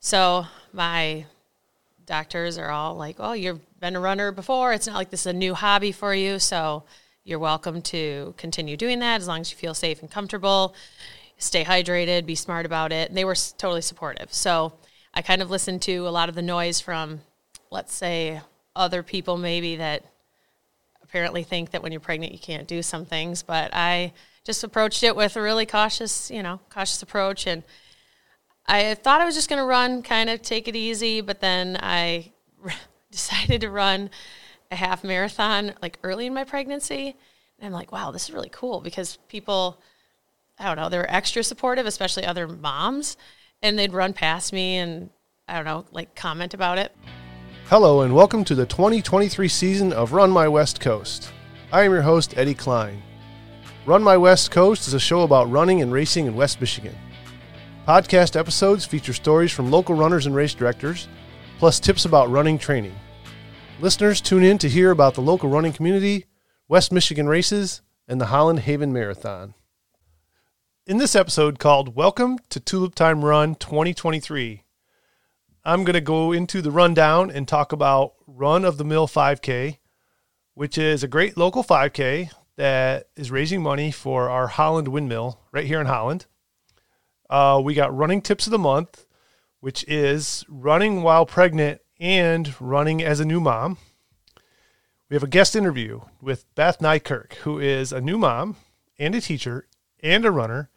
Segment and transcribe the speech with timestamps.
[0.00, 1.26] So my
[2.06, 4.72] doctors are all like, "Oh, you've been a runner before.
[4.72, 6.38] It's not like this is a new hobby for you.
[6.38, 6.84] So
[7.22, 10.74] you're welcome to continue doing that as long as you feel safe and comfortable.
[11.36, 14.32] Stay hydrated, be smart about it." And they were totally supportive.
[14.32, 14.72] So
[15.12, 17.20] I kind of listened to a lot of the noise from,
[17.70, 18.40] let's say,
[18.74, 20.04] other people maybe that
[21.02, 24.14] apparently think that when you're pregnant you can't do some things, but I
[24.44, 27.64] just approached it with a really cautious, you know, cautious approach and
[28.72, 31.76] I thought I was just going to run, kind of take it easy, but then
[31.82, 32.30] I
[33.10, 34.10] decided to run
[34.70, 37.16] a half marathon like early in my pregnancy.
[37.58, 39.80] And I'm like, wow, this is really cool because people,
[40.56, 43.16] I don't know, they were extra supportive, especially other moms,
[43.60, 45.10] and they'd run past me and
[45.48, 46.94] I don't know, like comment about it.
[47.66, 51.32] Hello, and welcome to the 2023 season of Run MI West Coast.
[51.72, 53.02] I am your host, Eddie Klein.
[53.84, 56.94] Run MI West Coast is a show about running and racing in West Michigan.
[57.88, 61.08] Podcast episodes feature stories from local runners and race directors,
[61.58, 62.94] plus tips about running training.
[63.80, 66.26] Listeners tune in to hear about the local running community,
[66.68, 69.54] West Michigan races, and the Holland Haven Marathon.
[70.86, 74.62] In this episode called Welcome to Tulip Time Run 2023,
[75.64, 79.78] I'm going to go into the rundown and talk about Run of the Mill 5K,
[80.52, 85.64] which is a great local 5K that is raising money for our Holland windmill right
[85.64, 86.26] here in Holland.
[87.30, 89.06] Uh, we got running tips of the month,
[89.60, 93.78] which is running while pregnant and running as a new mom.
[95.08, 98.56] We have a guest interview with Beth Nykerk, who is a new mom
[98.98, 99.68] and a teacher
[100.02, 100.70] and a runner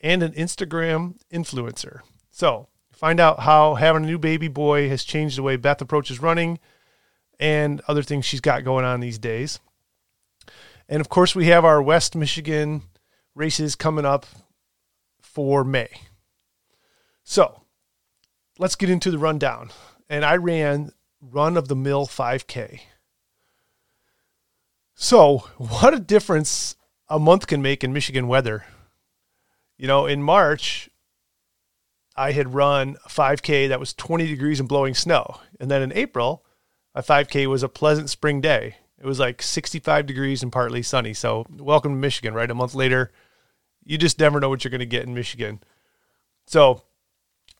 [0.00, 2.00] and an Instagram influencer.
[2.30, 6.22] So, find out how having a new baby boy has changed the way Beth approaches
[6.22, 6.60] running
[7.40, 9.58] and other things she's got going on these days.
[10.88, 12.82] And of course, we have our West Michigan
[13.34, 14.24] races coming up
[15.36, 15.90] for May.
[17.22, 17.60] So
[18.58, 19.68] let's get into the rundown.
[20.08, 22.80] And I ran Run of the Mill 5K.
[24.94, 26.76] So, what a difference
[27.10, 28.64] a month can make in Michigan weather.
[29.76, 30.88] You know, in March,
[32.16, 35.40] I had run a 5K that was 20 degrees and blowing snow.
[35.60, 36.46] And then in April,
[36.94, 38.76] a 5K was a pleasant spring day.
[38.98, 41.12] It was like 65 degrees and partly sunny.
[41.12, 42.50] So, welcome to Michigan, right?
[42.50, 43.12] A month later,
[43.86, 45.60] you just never know what you're going to get in Michigan.
[46.46, 46.82] So,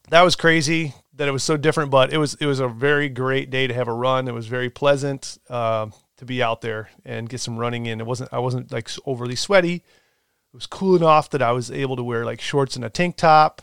[0.09, 3.09] that was crazy that it was so different, but it was it was a very
[3.09, 4.29] great day to have a run.
[4.29, 5.89] It was very pleasant uh,
[6.19, 8.01] to be out there and get some running in.
[8.01, 9.77] It wasn't I wasn't like overly sweaty.
[9.77, 13.17] It was cool enough that I was able to wear like shorts and a tank
[13.17, 13.63] top.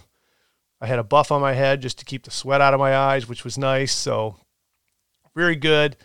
[0.82, 2.96] I had a buff on my head just to keep the sweat out of my
[2.96, 3.94] eyes, which was nice.
[3.94, 4.36] So
[5.34, 5.96] very good.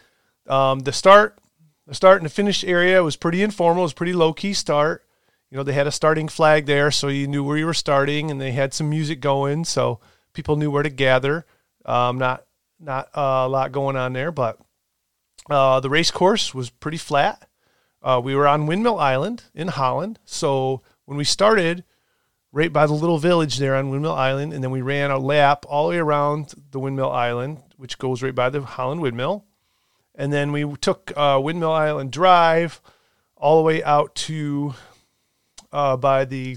[0.46, 1.38] Um, the start,
[1.86, 3.82] the start and the finish area was pretty informal.
[3.82, 5.04] It was pretty low key start.
[5.50, 8.30] You know, they had a starting flag there, so you knew where you were starting,
[8.30, 9.98] and they had some music going, so
[10.34, 11.46] people knew where to gather.
[11.84, 12.44] Um, not
[12.78, 14.58] not a lot going on there, but
[15.50, 17.48] uh, the race course was pretty flat.
[18.02, 21.82] Uh, we were on Windmill Island in Holland, so when we started,
[22.52, 25.64] right by the little village there on Windmill Island, and then we ran a lap
[25.68, 29.44] all the way around the Windmill Island, which goes right by the Holland Windmill,
[30.14, 32.80] and then we took uh, Windmill Island Drive
[33.36, 34.74] all the way out to
[35.72, 36.56] uh, by the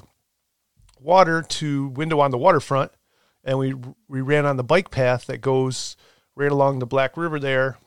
[1.00, 2.92] water to window on the waterfront,
[3.44, 3.74] and we
[4.08, 5.96] we ran on the bike path that goes
[6.36, 7.78] right along the Black River there,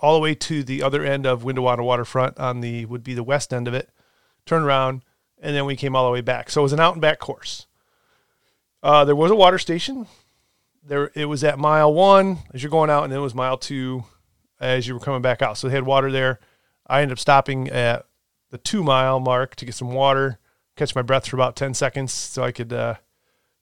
[0.00, 3.04] all the way to the other end of window on the waterfront on the would
[3.04, 3.90] be the west end of it.
[4.44, 5.02] Turn around,
[5.40, 6.50] and then we came all the way back.
[6.50, 7.66] So it was an out and back course.
[8.82, 10.06] Uh, there was a water station.
[10.82, 13.58] There it was at mile one as you're going out, and then it was mile
[13.58, 14.04] two
[14.60, 15.58] as you were coming back out.
[15.58, 16.40] So they had water there.
[16.86, 18.05] I ended up stopping at
[18.50, 20.38] the two mile mark to get some water,
[20.76, 22.94] catch my breath for about 10 seconds so I could uh,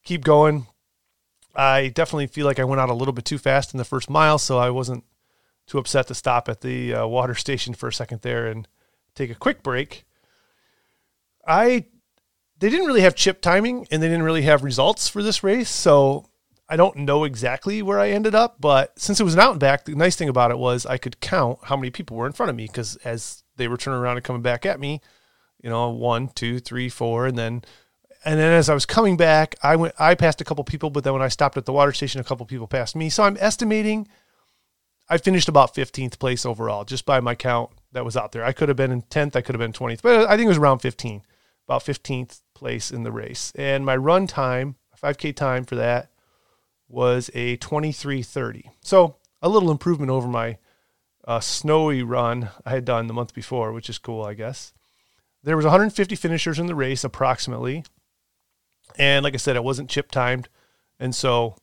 [0.04, 0.66] keep going.
[1.54, 4.10] I definitely feel like I went out a little bit too fast in the first
[4.10, 5.04] mile, so I wasn't
[5.66, 8.68] too upset to stop at the uh, water station for a second there and
[9.14, 10.04] take a quick break.
[11.46, 11.86] I
[12.58, 15.70] they didn't really have chip timing and they didn't really have results for this race,
[15.70, 16.26] so
[16.68, 19.60] I don't know exactly where I ended up, but since it was an out and
[19.60, 22.32] back, the nice thing about it was I could count how many people were in
[22.32, 25.00] front of me because as they were turning around and coming back at me,
[25.62, 27.62] you know, one, two, three, four, and then
[28.26, 31.04] and then as I was coming back, I went I passed a couple people, but
[31.04, 33.08] then when I stopped at the water station, a couple people passed me.
[33.10, 34.08] So I'm estimating
[35.08, 38.44] I finished about 15th place overall, just by my count that was out there.
[38.44, 40.48] I could have been in 10th, I could have been 20th, but I think it
[40.48, 41.22] was around 15,
[41.68, 43.52] about 15th place in the race.
[43.54, 46.10] And my run time, 5K time for that
[46.88, 48.70] was a 23:30.
[48.82, 50.58] So a little improvement over my
[51.26, 54.72] uh, snowy run I had done the month before, which is cool, I guess.
[55.42, 57.84] There was 150 finishers in the race approximately,
[58.98, 60.48] and like I said, it wasn't chip timed,
[60.98, 61.56] and so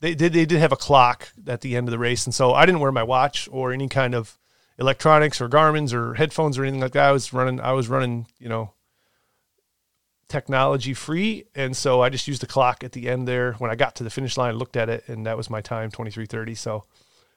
[0.00, 2.52] they did they did have a clock at the end of the race, and so
[2.52, 4.38] I didn't wear my watch or any kind of
[4.78, 7.08] electronics or Garmin's or headphones or anything like that.
[7.08, 8.72] I was running I was running you know
[10.28, 13.52] technology free, and so I just used the clock at the end there.
[13.54, 15.90] When I got to the finish line, looked at it, and that was my time
[15.90, 16.54] twenty three thirty.
[16.54, 16.84] So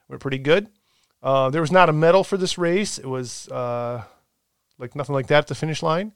[0.07, 0.69] we're pretty good.
[1.21, 2.97] Uh, there was not a medal for this race.
[2.97, 4.03] It was uh,
[4.77, 6.13] like nothing like that at the finish line.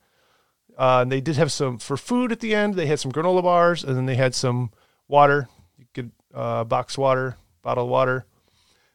[0.77, 2.75] Uh, and they did have some for food at the end.
[2.75, 4.71] They had some granola bars, and then they had some
[5.07, 5.50] water.
[5.77, 8.25] You could uh, box water, bottled water,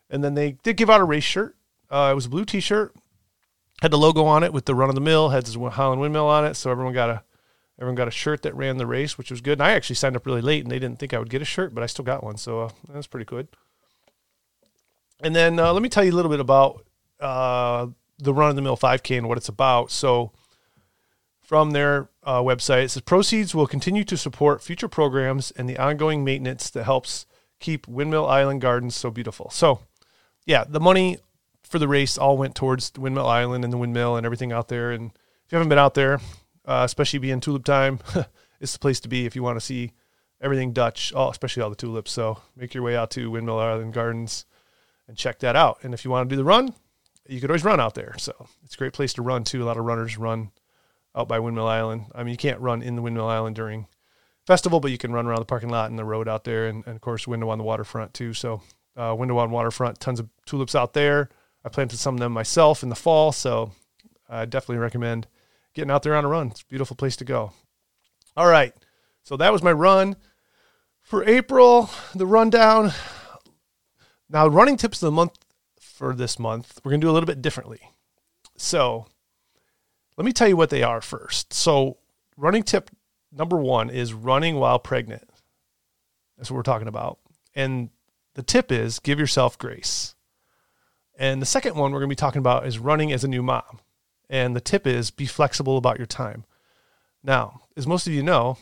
[0.08, 1.56] and then they did give out a race shirt.
[1.90, 2.94] Uh, it was a blue T-shirt,
[3.82, 6.26] had the logo on it with the run of the mill, had the Holland windmill
[6.26, 7.22] on it, so everyone got a
[7.78, 9.58] everyone got a shirt that ran the race, which was good.
[9.58, 11.44] And I actually signed up really late, and they didn't think I would get a
[11.44, 13.48] shirt, but I still got one, so uh, that's pretty good.
[15.20, 16.84] And then uh, let me tell you a little bit about
[17.20, 17.86] uh,
[18.18, 19.90] the run of the mill 5K and what it's about.
[19.90, 20.32] So
[21.46, 22.84] from their uh, website.
[22.84, 27.24] It says proceeds will continue to support future programs and the ongoing maintenance that helps
[27.60, 29.48] keep Windmill Island Gardens so beautiful.
[29.50, 29.80] So,
[30.44, 31.18] yeah, the money
[31.62, 34.90] for the race all went towards Windmill Island and the windmill and everything out there.
[34.90, 36.20] And if you haven't been out there,
[36.64, 38.00] uh, especially being tulip time,
[38.60, 39.92] it's the place to be if you want to see
[40.40, 42.10] everything Dutch, all, especially all the tulips.
[42.10, 44.46] So make your way out to Windmill Island Gardens
[45.08, 45.78] and check that out.
[45.82, 46.74] And if you want to do the run,
[47.28, 48.14] you could always run out there.
[48.18, 49.62] So it's a great place to run too.
[49.62, 50.50] A lot of runners run
[51.14, 52.06] out by Windmill Island.
[52.14, 53.86] I mean, you can't run in the Windmill Island during
[54.46, 56.84] festival, but you can run around the parking lot and the road out there, and,
[56.86, 58.32] and of course, window on the waterfront too.
[58.32, 58.62] So,
[58.96, 61.28] uh, window on waterfront, tons of tulips out there.
[61.64, 63.72] I planted some of them myself in the fall, so
[64.28, 65.26] I definitely recommend
[65.74, 66.48] getting out there on a run.
[66.48, 67.52] It's a beautiful place to go.
[68.36, 68.72] All right,
[69.22, 70.16] so that was my run
[71.00, 71.90] for April.
[72.14, 72.92] The rundown.
[74.28, 75.38] Now, running tips of the month
[75.81, 77.81] for this month, we're gonna do a little bit differently.
[78.56, 79.06] So
[80.17, 81.52] let me tell you what they are first.
[81.52, 81.99] So,
[82.37, 82.90] running tip
[83.32, 85.28] number one is running while pregnant.
[86.37, 87.19] That's what we're talking about.
[87.55, 87.90] And
[88.34, 90.14] the tip is give yourself grace.
[91.19, 93.43] And the second one we're going to be talking about is running as a new
[93.43, 93.81] mom.
[94.28, 96.44] And the tip is be flexible about your time.
[97.23, 98.58] Now, as most of you know,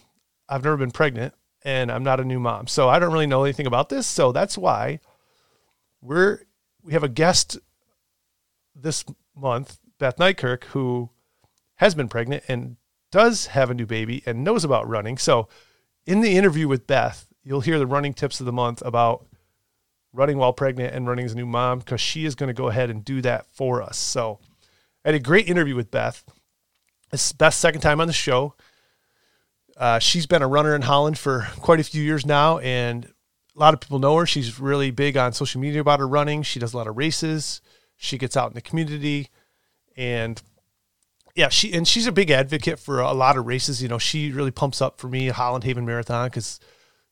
[0.49, 1.35] I've never been pregnant
[1.65, 2.67] and I'm not a new mom.
[2.67, 4.07] So I don't really know anything about this.
[4.07, 5.01] So that's why
[6.05, 6.41] we're
[6.85, 7.59] we have a guest
[8.77, 9.05] this
[9.35, 11.11] month, Beth Nykerk, who
[11.77, 12.77] has been pregnant and
[13.11, 15.17] does have a new baby and knows about running.
[15.17, 15.49] So,
[16.07, 19.27] in the interview with Beth, you'll hear the running tips of the month about
[20.13, 22.69] running while pregnant and running as a new mom because she is going to go
[22.69, 23.97] ahead and do that for us.
[23.97, 24.39] So,
[25.05, 26.25] I had a great interview with Beth.
[27.13, 28.55] It's Beth's second time on the show.
[29.77, 33.13] Uh, she's been a runner in Holland for quite a few years now, and
[33.57, 34.27] a lot of people know her.
[34.27, 36.43] She's really big on social media about her running.
[36.43, 37.61] She does a lot of races.
[37.97, 39.31] She gets out in the community,
[39.97, 40.43] and
[41.35, 43.83] yeah, she and she's a big advocate for a lot of races.
[43.83, 46.59] You know, she really pumps up for me Holland Haven Marathon because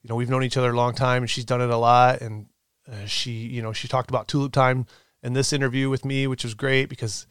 [0.03, 2.21] you know we've known each other a long time, and she's done it a lot.
[2.21, 2.47] And
[2.91, 4.87] uh, she, you know, she talked about tulip time
[5.23, 7.27] in this interview with me, which was great because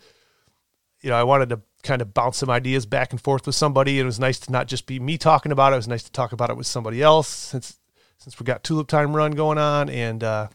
[1.02, 4.00] you know I wanted to kind of bounce some ideas back and forth with somebody.
[4.00, 5.76] It was nice to not just be me talking about it.
[5.76, 7.81] It was nice to talk about it with somebody else since
[8.22, 10.48] since we got tulip time run going on and uh,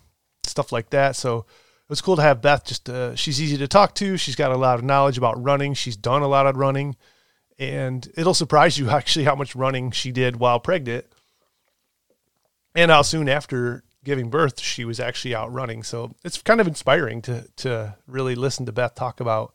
[0.45, 1.17] stuff like that.
[1.17, 2.65] So it was cool to have Beth.
[2.65, 4.17] Just uh, she's easy to talk to.
[4.17, 5.75] She's got a lot of knowledge about running.
[5.75, 6.95] She's done a lot of running,
[7.59, 11.07] and it'll surprise you actually how much running she did while pregnant,
[12.75, 15.83] and how soon after giving birth she was actually out running.
[15.83, 19.53] So it's kind of inspiring to to really listen to Beth talk about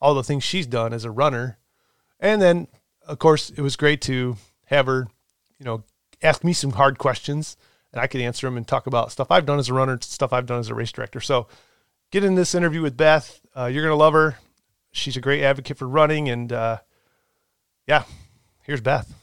[0.00, 1.58] all the things she's done as a runner,
[2.20, 2.68] and then
[3.04, 4.36] of course it was great to
[4.66, 5.08] have her,
[5.58, 5.82] you know,
[6.22, 7.56] ask me some hard questions
[7.92, 10.32] and I could answer them and talk about stuff I've done as a runner, stuff
[10.32, 11.20] I've done as a race director.
[11.20, 11.46] So
[12.10, 13.40] get in this interview with Beth.
[13.56, 14.38] Uh, you're going to love her.
[14.92, 16.28] She's a great advocate for running.
[16.28, 16.78] And uh,
[17.86, 18.04] yeah,
[18.62, 19.14] here's Beth.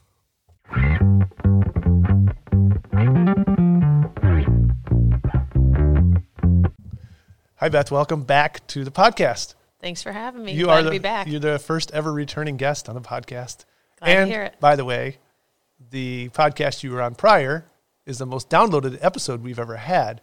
[7.58, 7.90] Hi, Beth.
[7.92, 9.56] Welcome back to the podcast.
[9.82, 10.54] Thanks for having me.
[10.54, 11.28] You Glad are the, to be back.
[11.28, 13.66] You're the first ever returning guest on the podcast.
[14.00, 14.60] Glad and to hear it.
[14.60, 15.18] by the way,
[15.90, 17.66] the podcast you were on prior
[18.06, 20.22] is the most downloaded episode we've ever had.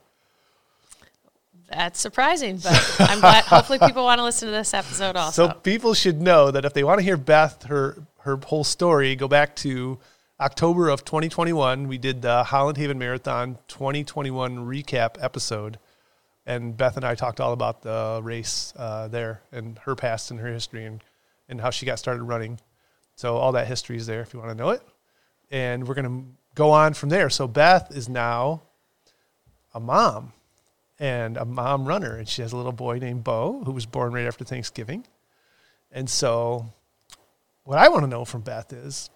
[1.68, 3.44] That's surprising, but I'm glad.
[3.44, 5.48] hopefully, people want to listen to this episode also.
[5.48, 9.16] So people should know that if they want to hear Beth her her whole story,
[9.16, 9.98] go back to
[10.38, 11.88] October of 2021.
[11.88, 15.78] We did the Holland Haven Marathon 2021 recap episode,
[16.44, 20.40] and Beth and I talked all about the race uh, there and her past and
[20.40, 21.02] her history and
[21.48, 22.60] and how she got started running.
[23.14, 24.82] So all that history is there if you want to know it.
[25.52, 26.24] And we're gonna
[26.56, 27.30] go on from there.
[27.30, 28.62] So Beth is now
[29.72, 30.32] a mom
[30.98, 34.12] and a mom runner, and she has a little boy named Bo who was born
[34.12, 35.06] right after Thanksgiving.
[35.92, 36.72] And so,
[37.64, 39.10] what I want to know from Beth is,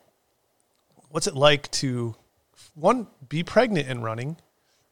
[1.08, 2.14] what's it like to
[2.74, 4.36] one be pregnant and running,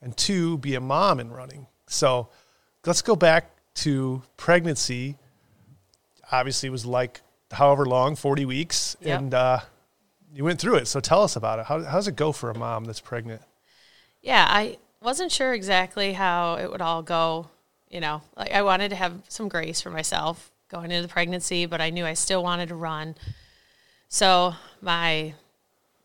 [0.00, 1.66] and two, be a mom in running.
[1.86, 2.28] So
[2.86, 5.16] let's go back to pregnancy.
[6.32, 7.20] Obviously, it was like
[7.52, 9.18] however long, 40 weeks, Yep.
[9.20, 9.60] and uh,
[10.34, 10.88] you went through it.
[10.88, 11.66] So tell us about it.
[11.66, 13.40] How, how does it go for a mom that's pregnant?
[14.20, 17.48] Yeah, I wasn't sure exactly how it would all go.
[17.88, 21.66] You know, like I wanted to have some grace for myself going into the pregnancy,
[21.66, 23.14] but I knew I still wanted to run.
[24.08, 25.34] So my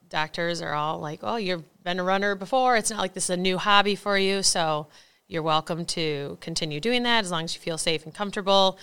[0.09, 2.77] doctors are all like, "Oh, you've been a runner before.
[2.77, 4.87] It's not like this is a new hobby for you, so
[5.27, 8.77] you're welcome to continue doing that as long as you feel safe and comfortable.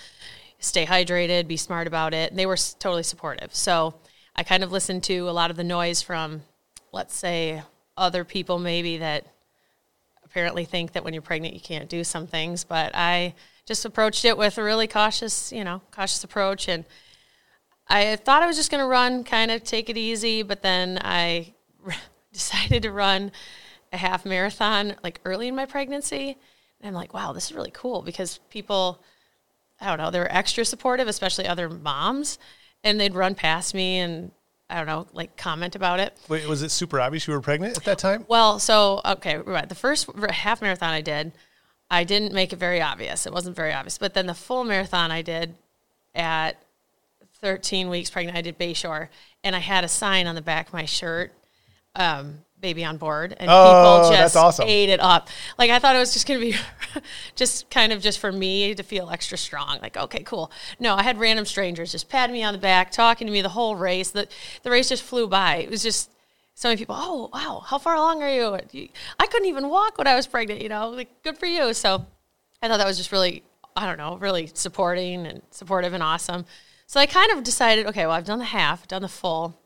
[0.59, 3.55] Stay hydrated, be smart about it." And they were totally supportive.
[3.55, 3.93] So
[4.37, 6.43] I kind of listened to a lot of the noise from,
[6.91, 7.63] let's say,
[7.97, 9.25] other people maybe that
[10.23, 13.33] apparently think that when you're pregnant you can't do some things, but I
[13.65, 16.85] just approached it with a really cautious, you know, cautious approach and
[17.89, 20.99] I thought I was just going to run, kind of take it easy, but then
[21.01, 21.53] I
[22.33, 23.31] decided to run
[23.93, 26.37] a half marathon like early in my pregnancy.
[26.81, 29.01] And I'm like, wow, this is really cool because people,
[29.79, 32.37] I don't know, they were extra supportive, especially other moms,
[32.83, 34.31] and they'd run past me and
[34.69, 36.17] I don't know, like comment about it.
[36.27, 38.25] Wait, was it super obvious you were pregnant at that time?
[38.27, 39.67] Well, so okay, right.
[39.67, 41.31] The first half marathon I did,
[41.89, 43.25] I didn't make it very obvious.
[43.25, 43.97] It wasn't very obvious.
[43.97, 45.55] But then the full marathon I did
[46.13, 46.61] at
[47.41, 49.07] 13 weeks pregnant, I did Bayshore,
[49.43, 51.31] and I had a sign on the back of my shirt,
[51.95, 54.65] um, "Baby on board," and Oh, people just awesome.
[54.67, 55.29] ate it up.
[55.57, 57.01] Like I thought it was just going to be,
[57.35, 59.79] just kind of just for me to feel extra strong.
[59.81, 60.51] Like okay, cool.
[60.79, 63.49] No, I had random strangers just patting me on the back, talking to me the
[63.49, 64.11] whole race.
[64.11, 64.27] The
[64.63, 65.57] the race just flew by.
[65.57, 66.11] It was just
[66.55, 66.95] so many people.
[66.97, 68.59] Oh wow, how far along are you?
[68.71, 70.61] You- I couldn't even walk when I was pregnant.
[70.61, 71.73] You know, like good for you.
[71.73, 72.05] So
[72.61, 73.43] I thought that was just really,
[73.75, 76.45] I don't know, really supporting and supportive and awesome.
[76.87, 79.59] So I kind of decided, okay, well, I've done the half, done the full.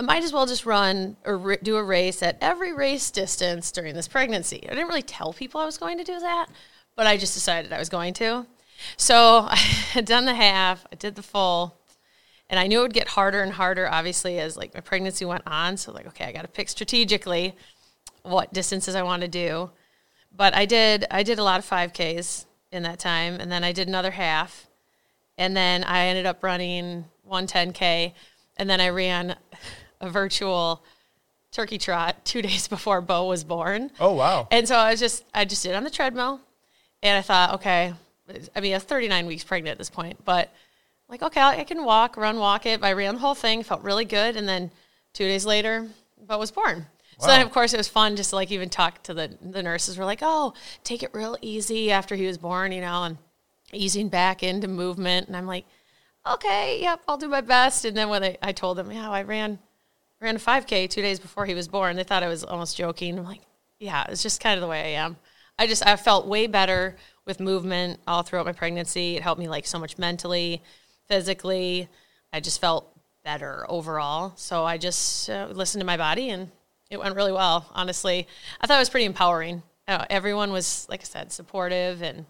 [0.00, 3.94] I might as well just run or do a race at every race distance during
[3.94, 4.64] this pregnancy.
[4.64, 6.46] I didn't really tell people I was going to do that,
[6.96, 8.46] but I just decided I was going to.
[8.96, 11.76] So I had done the half, I did the full,
[12.48, 15.42] and I knew it would get harder and harder, obviously, as like my pregnancy went
[15.46, 15.76] on.
[15.76, 17.54] So like, okay, I got to pick strategically
[18.22, 19.68] what distances I want to do.
[20.34, 23.72] But I did I did a lot of 5Ks in that time, and then I
[23.72, 24.66] did another half,
[25.36, 28.14] and then I ended up running one 10K,
[28.56, 29.36] and then I ran
[30.00, 30.82] a virtual
[31.50, 33.90] turkey trot two days before Bo was born.
[34.00, 34.48] Oh wow.
[34.50, 36.40] And so I was just, I just did on the treadmill.
[37.02, 37.94] And I thought, okay,
[38.54, 40.52] I mean, I was 39 weeks pregnant at this point, but
[41.08, 42.84] like, okay, I can walk, run, walk it.
[42.84, 44.36] I ran the whole thing, felt really good.
[44.36, 44.70] And then
[45.12, 45.88] two days later,
[46.26, 46.86] Bo was born.
[47.18, 49.62] So then, of course, it was fun just to like even talk to the, the
[49.62, 49.98] nurses.
[49.98, 50.54] Were like, oh,
[50.84, 53.18] take it real easy after he was born, you know, and
[53.74, 55.26] easing back into movement.
[55.26, 55.66] And I'm like,
[56.26, 57.84] okay, yep, I'll do my best.
[57.84, 59.58] And then when I, I told them, yeah, I ran
[60.20, 61.96] ran a 5K two days before he was born.
[61.96, 63.18] They thought I was almost joking.
[63.18, 63.40] I'm like,
[63.78, 65.16] yeah, it's just kind of the way I am.
[65.58, 66.96] I just I felt way better
[67.26, 69.16] with movement all throughout my pregnancy.
[69.16, 70.62] It helped me like so much mentally,
[71.06, 71.88] physically.
[72.32, 72.90] I just felt
[73.24, 74.32] better overall.
[74.36, 76.50] So I just uh, listened to my body and
[76.90, 77.70] it went really well.
[77.74, 78.26] Honestly,
[78.60, 79.62] I thought it was pretty empowering.
[79.86, 82.24] Uh, everyone was, like I said, supportive, and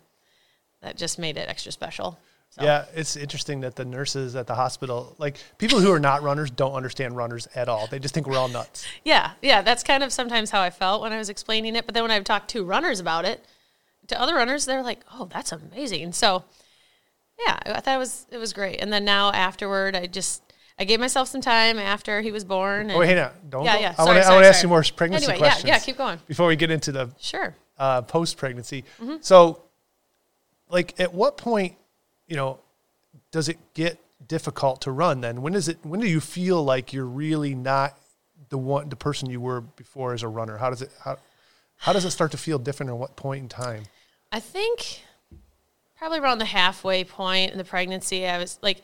[0.82, 2.18] that just made it extra special.
[2.50, 2.64] So.
[2.64, 6.50] Yeah, it's interesting that the nurses at the hospital, like people who are not runners,
[6.50, 7.87] don't understand runners at all.
[7.87, 8.85] They just think we're all nuts.
[9.04, 11.87] Yeah, yeah, that's kind of sometimes how I felt when I was explaining it.
[11.87, 13.45] But then when I've talked to runners about it,
[14.09, 16.42] to other runners, they're like, "Oh, that's amazing." So,
[17.47, 18.80] yeah, I thought it was it was great.
[18.80, 20.42] And then now afterward, I just
[20.76, 22.87] I gave myself some time after he was born.
[22.87, 23.30] And, Oh, wait, hang on.
[23.49, 23.80] Don't Yeah, go.
[23.80, 23.90] yeah.
[23.90, 26.19] I Sorry, want to ask you more pregnancy Anyway, yeah, yeah, keep going.
[26.26, 27.54] Before we get into the Sure.
[27.78, 28.85] uh, post pregnancy.
[29.00, 29.16] Mm-hmm.
[29.21, 29.62] So,
[30.69, 31.76] like, at what point,
[32.30, 32.60] you know,
[33.32, 35.20] does it get difficult to run?
[35.20, 35.78] Then when does it?
[35.82, 37.99] When do you feel like you're really not
[38.49, 40.56] the one, the person you were before as a runner?
[40.56, 40.90] How does it?
[41.04, 41.18] How,
[41.76, 42.90] how does it start to feel different?
[42.90, 43.82] At what point in time?
[44.32, 45.02] I think
[45.99, 48.80] probably around the halfway point in the pregnancy, I was like,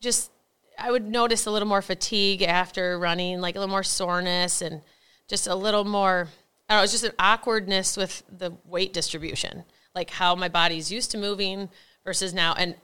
[0.00, 0.32] just
[0.76, 4.82] I would notice a little more fatigue after running, like a little more soreness and
[5.28, 6.28] just a little more.
[6.68, 9.64] I don't know, it's just an awkwardness with the weight distribution,
[9.94, 11.70] like how my body's used to moving
[12.04, 12.54] versus now.
[12.54, 12.74] And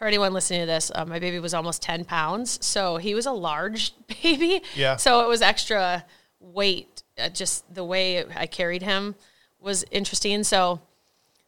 [0.00, 2.58] for anyone listening to this, uh, my baby was almost 10 pounds.
[2.64, 3.92] So he was a large
[4.22, 4.62] baby.
[4.74, 4.96] Yeah.
[4.96, 6.06] So it was extra
[6.40, 7.02] weight.
[7.18, 9.14] Uh, just the way I carried him
[9.60, 10.42] was interesting.
[10.42, 10.80] So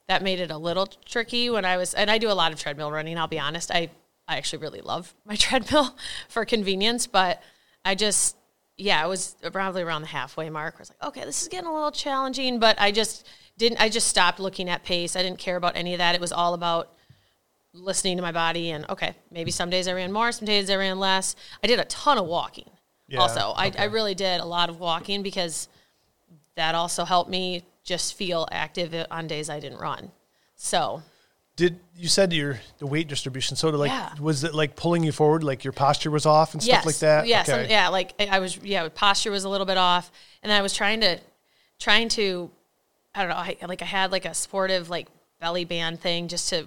[0.06, 2.60] that made it a little tricky when I was, and I do a lot of
[2.60, 3.16] treadmill running.
[3.16, 3.70] I'll be honest.
[3.70, 3.88] I,
[4.28, 5.96] I actually really love my treadmill
[6.28, 7.42] for convenience, but
[7.86, 8.36] I just,
[8.76, 10.74] yeah, it was probably around the halfway mark.
[10.76, 13.88] I was like, okay, this is getting a little challenging, but I just didn't, I
[13.88, 15.16] just stopped looking at pace.
[15.16, 16.14] I didn't care about any of that.
[16.14, 16.92] It was all about
[17.74, 20.76] listening to my body and okay, maybe some days I ran more, some days I
[20.76, 21.34] ran less.
[21.62, 22.68] I did a ton of walking.
[23.08, 23.78] Yeah, also, I, okay.
[23.78, 25.68] I really did a lot of walking because
[26.56, 30.12] that also helped me just feel active on days I didn't run.
[30.54, 31.02] So
[31.56, 33.56] Did you said your the weight distribution?
[33.56, 34.12] So to like, Yeah.
[34.20, 37.26] was it like pulling you forward, like your posture was off and stuff like that?
[37.26, 37.68] Yes, Okay.
[37.70, 40.10] yeah, like I I was, yeah, posture was a little bit off,
[40.42, 41.18] and I was trying to,
[41.78, 42.50] trying to,
[43.14, 45.08] I don't know, I, like I had like a sportive like
[45.40, 46.66] belly band thing just to,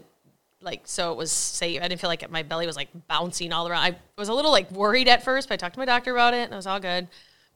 [0.61, 1.81] like, so it was safe.
[1.81, 3.83] I didn't feel like my belly was like bouncing all around.
[3.83, 6.33] I was a little like worried at first, but I talked to my doctor about
[6.33, 7.07] it, and it was all good.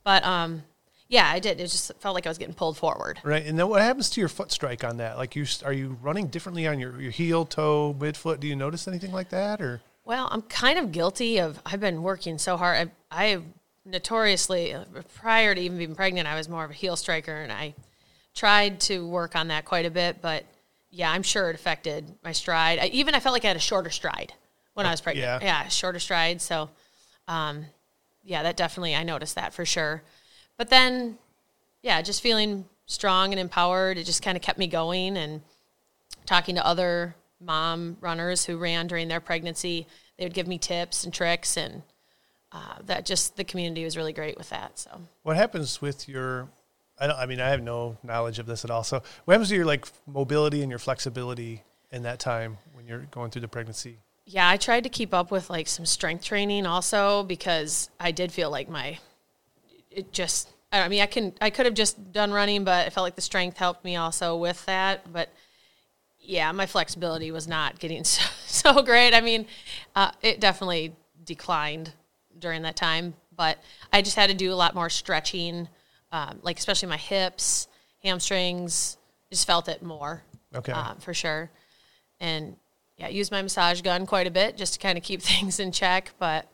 [0.04, 0.64] But um,
[1.10, 1.60] yeah, I did.
[1.60, 3.20] It just felt like I was getting pulled forward.
[3.24, 5.18] Right, and then what happens to your foot strike on that?
[5.18, 8.40] Like, you are you running differently on your, your heel, toe, midfoot?
[8.40, 11.60] Do you notice anything like that, or Well, I'm kind of guilty of.
[11.66, 12.92] I've been working so hard.
[13.10, 13.42] I, I
[13.86, 14.84] notoriously, uh,
[15.16, 17.74] prior to even being pregnant, I was more of a heel striker, and I
[18.36, 20.22] tried to work on that quite a bit.
[20.22, 20.46] But
[20.92, 22.80] yeah, I'm sure it affected my stride.
[22.80, 24.34] I, even I felt like I had a shorter stride
[24.74, 25.44] when I was pregnant.
[25.44, 25.64] yeah.
[25.64, 26.42] yeah shorter stride.
[26.42, 26.70] So,
[27.28, 27.66] um,
[28.24, 30.04] yeah, that definitely I noticed that for sure.
[30.58, 31.18] But then,
[31.82, 33.98] yeah, just feeling strong and empowered.
[33.98, 35.42] It just kind of kept me going and
[36.26, 39.88] talking to other mom runners who ran during their pregnancy.
[40.18, 41.84] They would give me tips and tricks, and
[42.52, 44.78] uh, that just the community was really great with that.
[44.78, 46.50] So what happens with your?
[47.00, 47.18] I don't.
[47.18, 48.84] I mean, I have no knowledge of this at all.
[48.84, 53.08] So, what happens to your like mobility and your flexibility in that time when you're
[53.12, 54.00] going through the pregnancy?
[54.30, 58.32] yeah, I tried to keep up with like some strength training also because I did
[58.32, 59.00] feel like my
[59.90, 60.50] it just.
[60.72, 63.24] I mean, I can I could have just done running, but I felt like the
[63.24, 65.12] strength helped me also with that.
[65.12, 65.30] But
[66.20, 69.16] yeah, my flexibility was not getting so, so great.
[69.16, 69.48] I mean,
[69.96, 71.94] uh, it definitely declined
[72.38, 73.58] during that time, but
[73.92, 75.68] I just had to do a lot more stretching,
[76.12, 77.68] um, like especially my hips,
[78.04, 78.98] hamstrings.
[79.32, 80.24] Just felt it more,
[80.56, 80.72] Okay.
[80.72, 81.52] uh, for sure.
[82.20, 82.56] And
[82.98, 85.60] yeah, I used my massage gun quite a bit just to kind of keep things
[85.60, 86.12] in check.
[86.18, 86.48] But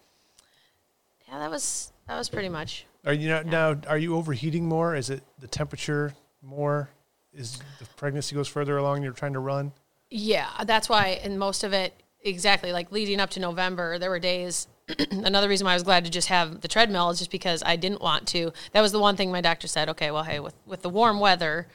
[1.28, 2.86] yeah, that was that was pretty much.
[3.06, 3.78] Are you not, now?
[3.88, 4.96] Are you overheating more?
[4.96, 6.90] Is it the temperature more?
[7.34, 9.04] Is the pregnancy goes further along?
[9.04, 9.72] You're trying to run.
[10.10, 14.20] Yeah, that's why, and most of it exactly like leading up to November, there were
[14.20, 14.68] days.
[15.12, 17.76] another reason why I was glad to just have the treadmill is just because I
[17.76, 18.52] didn't want to.
[18.72, 19.90] That was the one thing my doctor said.
[19.90, 21.68] Okay, well, hey, with with the warm weather,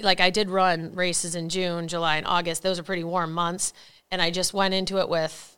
[0.00, 2.62] like I did run races in June, July, and August.
[2.62, 3.72] Those are pretty warm months,
[4.10, 5.56] and I just went into it with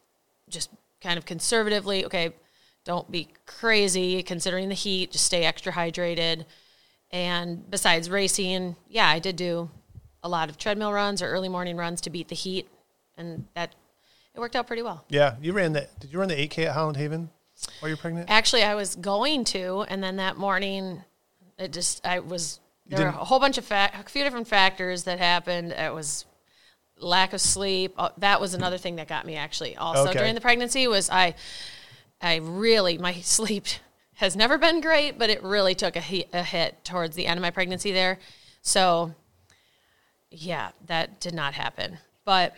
[0.51, 2.05] just kind of conservatively.
[2.05, 2.35] Okay,
[2.85, 5.13] don't be crazy considering the heat.
[5.13, 6.45] Just stay extra hydrated.
[7.11, 9.71] And besides racing, yeah, I did do
[10.23, 12.69] a lot of treadmill runs or early morning runs to beat the heat,
[13.17, 13.75] and that
[14.35, 15.05] it worked out pretty well.
[15.09, 15.99] Yeah, you ran that.
[16.01, 17.31] Did you run the 8K at Holland Haven
[17.81, 18.31] while you're pregnant?
[18.31, 21.03] Actually, I was going to, and then that morning,
[21.59, 25.05] it just I was there were a whole bunch of fa- a few different factors
[25.05, 25.73] that happened.
[25.73, 26.27] It was
[26.99, 27.95] lack of sleep.
[27.97, 29.77] Uh, That was another thing that got me actually.
[29.77, 30.19] Also Okay.
[30.19, 31.35] during the pregnancy was I,
[32.21, 33.67] I really my sleep
[34.17, 37.39] has never been great, but it really took a hit, a hit towards the end
[37.39, 38.19] of my pregnancy there.
[38.63, 39.13] So,
[40.31, 41.99] yeah, that did not happen.
[42.25, 42.55] But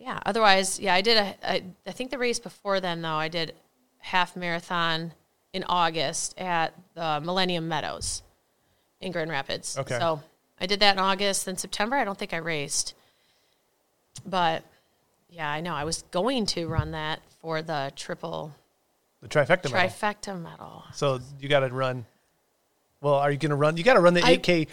[0.00, 1.34] yeah, otherwise, yeah, I did a.
[1.48, 3.54] I, I think the race before then though, I did
[3.98, 5.12] half marathon
[5.52, 8.22] in August at the Millennium Meadows
[9.00, 9.76] in Grand Rapids.
[9.78, 9.98] Okay.
[9.98, 10.22] So
[10.58, 11.44] I did that in August.
[11.44, 12.94] Then September, I don't think I raced,
[14.26, 14.64] but
[15.28, 18.54] yeah, I know I was going to run that for the triple
[19.20, 19.70] The trifecta.
[19.70, 19.78] medal.
[19.90, 20.84] trifecta medal.
[20.94, 22.06] So you got to run.
[23.02, 23.76] Well, are you going to run?
[23.76, 24.66] You got to run the I- 8K.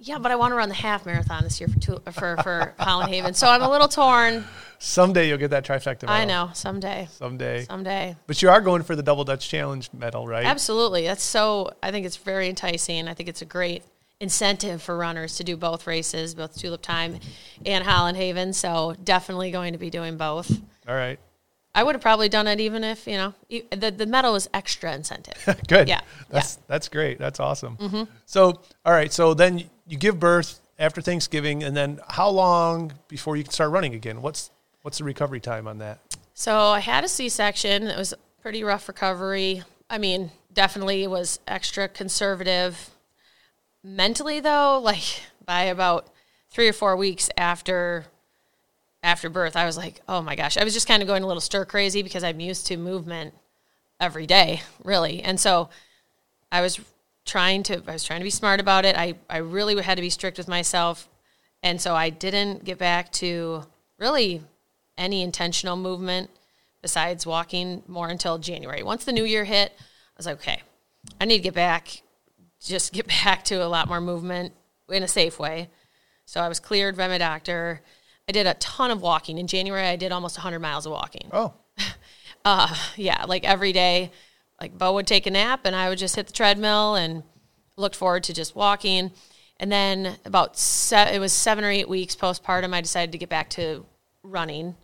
[0.00, 2.74] Yeah, but I want to run the half marathon this year for two, for for
[2.78, 3.34] Holland Haven.
[3.34, 4.44] So I'm a little torn.
[4.78, 6.02] Someday you'll get that trifecta.
[6.02, 6.14] Medal.
[6.14, 7.64] I know someday, Someday.
[7.64, 8.16] someday.
[8.28, 10.44] But you are going for the Double Dutch Challenge medal, right?
[10.46, 11.04] Absolutely.
[11.04, 13.08] That's so, I think it's very enticing.
[13.08, 13.82] I think it's a great
[14.20, 17.18] incentive for runners to do both races, both Tulip Time
[17.66, 18.52] and Holland Haven.
[18.52, 20.50] So definitely going to be doing both.
[20.88, 21.18] All right.
[21.74, 24.94] I would have probably done it even if, you know, the, the medal was extra
[24.94, 25.60] incentive.
[25.68, 25.88] Good.
[25.88, 27.18] Yeah, That's that's great.
[27.18, 27.76] That's awesome.
[27.76, 28.04] Mm-hmm.
[28.26, 29.12] So, all right.
[29.12, 33.70] So then you give birth after Thanksgiving, and then how long before you can start
[33.70, 34.22] running again?
[34.22, 34.50] What's
[34.82, 35.98] what's the recovery time on that?
[36.34, 37.88] So I had a C section.
[37.88, 39.64] It was pretty rough recovery.
[39.90, 42.90] I mean, definitely was extra conservative.
[43.82, 46.08] Mentally, though, like by about
[46.50, 48.06] three or four weeks after
[49.02, 51.26] after birth, I was like, oh my gosh, I was just kind of going a
[51.26, 53.32] little stir crazy because I'm used to movement
[54.00, 55.70] every day, really, and so
[56.50, 56.80] I was
[57.28, 58.96] trying to I was trying to be smart about it.
[58.96, 61.08] I I really had to be strict with myself,
[61.62, 63.64] and so I didn't get back to
[63.98, 64.42] really
[64.96, 66.30] any intentional movement
[66.82, 68.82] besides walking more until January.
[68.82, 70.62] Once the new year hit, I was like, okay,
[71.20, 72.02] I need to get back,
[72.60, 74.52] just get back to a lot more movement
[74.88, 75.68] in a safe way.
[76.24, 77.82] So I was cleared by my doctor.
[78.28, 79.38] I did a ton of walking.
[79.38, 81.30] In January, I did almost 100 miles of walking.
[81.32, 81.54] Oh,
[82.44, 84.12] uh, Yeah, like every day.
[84.60, 87.22] Like Bo would take a nap and I would just hit the treadmill and
[87.76, 89.12] looked forward to just walking.
[89.60, 93.28] And then about se- it was seven or eight weeks postpartum, I decided to get
[93.28, 93.84] back to
[94.22, 94.76] running.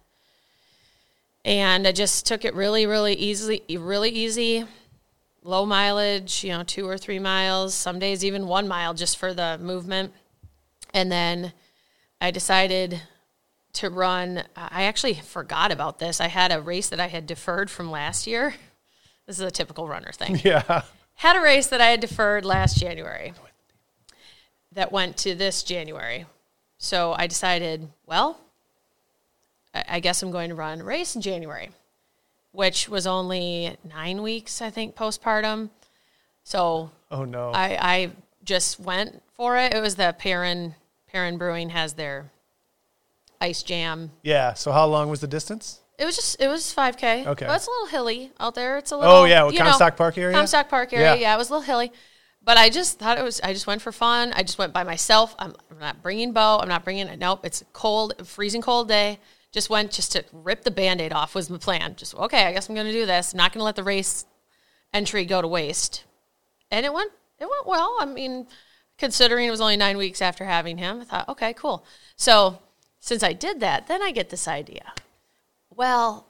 [1.44, 4.64] And I just took it really, really easily, really easy,
[5.42, 9.34] low mileage, you know, two or three miles, some days even one mile just for
[9.34, 10.12] the movement.
[10.94, 11.52] And then
[12.20, 13.02] I decided
[13.74, 14.44] to run.
[14.56, 16.20] I actually forgot about this.
[16.20, 18.54] I had a race that I had deferred from last year.
[19.26, 20.40] This is a typical runner thing.
[20.44, 20.82] Yeah.
[21.16, 23.32] Had a race that I had deferred last January
[24.72, 26.26] that went to this January.
[26.78, 28.38] So I decided, well,
[29.72, 31.70] I guess I'm going to run a race in January,
[32.52, 35.70] which was only nine weeks, I think, postpartum.
[36.42, 37.52] So Oh no.
[37.52, 38.10] I, I
[38.44, 39.72] just went for it.
[39.72, 40.74] It was the Perrin
[41.06, 42.28] Perrin Brewing has their
[43.40, 44.10] ice jam.
[44.24, 44.54] yeah.
[44.54, 45.80] So how long was the distance?
[45.98, 47.24] It was just it was five k.
[47.26, 47.46] Okay.
[47.46, 48.78] but it's a little hilly out there.
[48.78, 49.14] It's a oh, little.
[49.14, 50.36] Oh, yeah, you Comstock know, Park area?
[50.36, 51.14] Comstock Park area.
[51.14, 51.20] Yeah.
[51.20, 51.34] Yeah.
[51.34, 51.92] it was a little hilly,
[52.42, 53.40] but I just thought it was.
[53.42, 54.32] I just went for fun.
[54.34, 55.34] I just went by myself.
[55.38, 56.58] I'm, I'm not bringing Bo.
[56.60, 57.08] I'm not bringing.
[57.18, 57.44] Nope.
[57.44, 59.20] It's a cold, freezing cold day.
[59.52, 61.94] Just went just to rip the band-aid off was my plan.
[61.96, 62.44] Just okay.
[62.44, 63.32] I guess I'm going to do this.
[63.32, 64.26] I'm not going to let the race
[64.92, 66.04] entry go to waste.
[66.72, 67.96] And it went it went well.
[68.00, 68.48] I mean,
[68.98, 71.84] considering it was only nine weeks after having him, I thought, okay, cool.
[72.16, 72.58] So
[73.00, 74.92] since I did that, then I get this idea.
[75.76, 76.26] Well,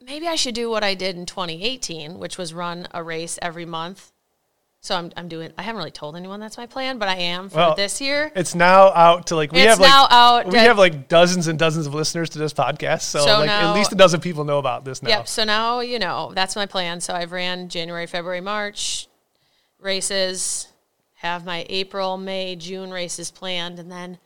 [0.00, 3.64] maybe I should do what I did in 2018, which was run a race every
[3.66, 4.12] month.
[4.80, 5.50] So I'm, I'm doing.
[5.56, 8.30] I haven't really told anyone that's my plan, but I am for Well, this year.
[8.36, 10.46] It's now out to like we It's have like now out.
[10.46, 13.70] we have like dozens and dozens of listeners to this podcast, so, So like now-
[13.70, 15.08] at least a dozen people know about this now.
[15.08, 15.28] Yep.
[15.28, 17.00] So now you know that's my plan.
[17.00, 19.08] So I've ran January, February, March
[19.80, 20.68] races,
[21.14, 24.18] have my April, May, June races planned, and then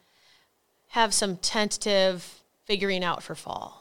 [0.88, 3.77] have some tentative figuring out for fall.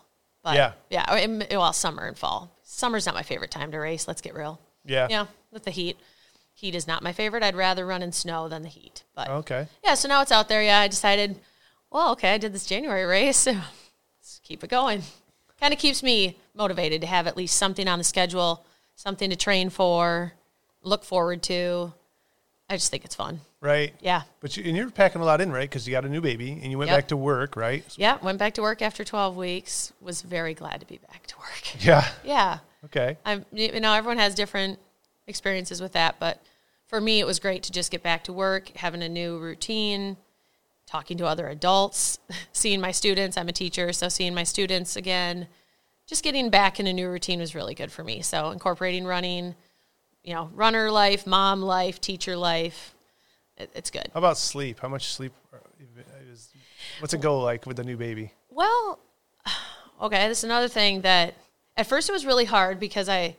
[0.48, 0.72] But Yeah.
[0.90, 1.58] yeah.
[1.58, 2.50] Well, summer and fall.
[2.64, 4.08] Summer's not my favorite time to race.
[4.08, 4.62] Let's get real.
[4.86, 5.08] Yeah.
[5.10, 5.98] Yeah, with the heat.
[6.54, 7.44] Heat is not my favorite.
[7.44, 9.04] I'd rather run in snow than the heat.
[9.14, 9.68] But Okay.
[9.84, 10.64] yeah, so now it's out there.
[10.64, 11.38] Yeah, I decided,
[11.92, 13.46] well, okay, I did this January race.
[13.46, 15.04] Let's keep it going.
[15.60, 19.36] Kind of keeps me motivated to have at least something on the schedule, something to
[19.36, 20.32] train for,
[20.82, 21.92] look forward to.
[22.70, 23.42] I just think it's fun.
[23.60, 23.94] Right.
[24.02, 24.22] Yeah.
[24.40, 25.68] But you, and you're packing a lot in, right?
[25.68, 26.98] Because you got a new baby and you went Yep.
[26.98, 27.84] back to work, right?
[27.98, 29.94] Yeah, went back to work after 12 weeks.
[30.00, 31.48] Was very glad to be back to work.
[31.84, 32.08] Yeah.
[32.24, 32.60] Yeah.
[32.86, 33.18] Okay.
[33.26, 34.80] I'm, you know, everyone has different
[35.26, 36.42] experiences with that, but
[36.86, 40.18] for me, it was great to just get back to work, having a new routine,
[40.86, 42.20] talking to other adults,
[42.54, 43.36] seeing my students.
[43.38, 45.48] I'm a teacher, so seeing my students again,
[46.08, 48.22] just getting back in a new routine was really good for me.
[48.22, 49.56] So incorporating running,
[50.24, 52.94] you know, runner life, mom life, teacher life,
[53.58, 54.10] it, it's good.
[54.14, 54.80] How about sleep?
[54.80, 55.34] How much sleep?
[56.32, 56.50] Is,
[57.00, 58.32] what's it go like with the new baby?
[58.50, 59.00] Well,
[60.02, 61.36] okay, this is another thing that
[61.76, 63.36] at first it was really hard because I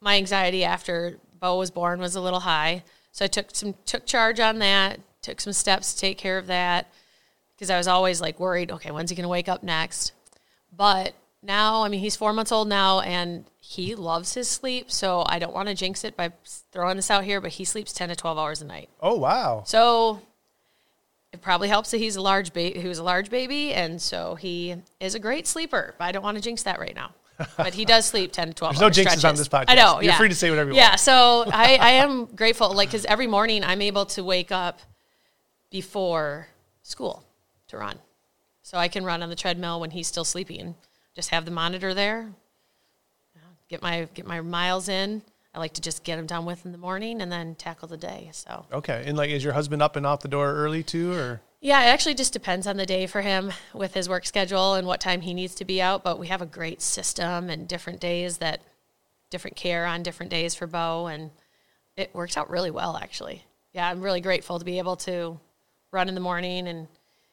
[0.00, 2.84] my anxiety after Bo was born was a little high.
[3.12, 6.46] So I took some took charge on that, took some steps to take care of
[6.46, 6.90] that
[7.54, 10.12] because I was always like worried, okay, when's he going to wake up next?
[10.76, 15.24] But now, I mean, he's 4 months old now and he loves his sleep, so
[15.26, 16.32] I don't want to jinx it by
[16.72, 18.88] throwing this out here, but he sleeps 10 to 12 hours a night.
[18.98, 19.62] Oh wow.
[19.66, 20.22] So
[21.34, 22.80] it probably helps that he's a large baby.
[22.80, 25.94] He was a large baby, and so he is a great sleeper.
[25.98, 27.10] But I don't want to jinx that right now.
[27.58, 28.78] But he does sleep ten to twelve.
[28.78, 29.66] There's no jinxes on this podcast.
[29.68, 29.96] I know.
[29.96, 30.16] You're yeah.
[30.16, 30.92] free to say whatever you yeah, want.
[30.92, 34.80] Yeah, so I, I am grateful, like, because every morning I'm able to wake up
[35.70, 36.48] before
[36.80, 37.22] school
[37.66, 37.98] to run,
[38.62, 40.74] so I can run on the treadmill when he's still sleeping.
[41.14, 42.32] Just have the monitor there.
[43.68, 45.22] Get my get my miles in.
[45.54, 47.96] I like to just get them done with in the morning and then tackle the
[47.96, 48.30] day.
[48.32, 49.04] So Okay.
[49.06, 51.40] And like, is your husband up and off the door early too, or?
[51.60, 54.86] yeah, it actually just depends on the day for him with his work schedule and
[54.86, 56.04] what time he needs to be out.
[56.04, 58.60] But we have a great system and different days that
[59.30, 61.30] different care on different days for Bo, and
[61.96, 63.44] it works out really well actually.
[63.72, 65.38] Yeah, I'm really grateful to be able to
[65.90, 66.88] run in the morning and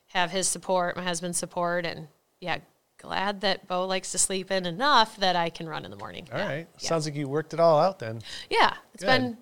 [0.07, 2.07] have his support, my husband's support, and
[2.41, 2.57] yeah,
[2.97, 6.27] glad that Bo likes to sleep in enough that I can run in the morning.
[6.31, 6.47] All yeah.
[6.47, 6.67] right.
[6.79, 6.87] Yeah.
[6.87, 8.21] Sounds like you worked it all out then.
[8.49, 9.07] Yeah, it's Good.
[9.09, 9.37] been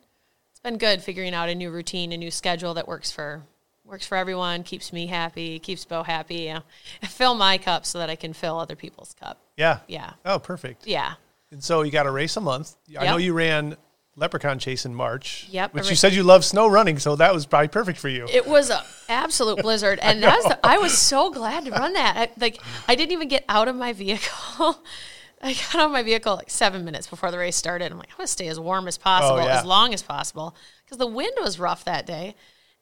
[0.52, 3.44] it's been good figuring out a new routine, a new schedule that works for
[3.86, 6.36] works for everyone, keeps me happy, keeps Bo happy.
[6.36, 6.62] You know,
[7.04, 9.40] fill my cup so that I can fill other people's cup.
[9.58, 9.80] Yeah.
[9.88, 10.88] Yeah, Oh, perfect.
[10.88, 11.14] yeah,
[11.52, 12.76] And so you got a race a month.
[12.98, 13.76] I know you ran
[14.16, 15.48] Leprechaun Chase in March.
[15.50, 18.10] Yep, Which I you said you love snow running, so that was probably perfect for
[18.10, 18.28] you.
[18.30, 22.16] it was an absolute blizzard, and that's the, I was so glad to run that.
[22.18, 24.78] I, like I didn't even get out of my vehicle.
[25.42, 27.92] I got out of my vehicle like seven minutes before the race started.
[27.92, 29.60] I'm like, I'm gonna stay as warm as possible, Oh, yeah.
[29.60, 32.36] as long as possible, because the wind was rough that day.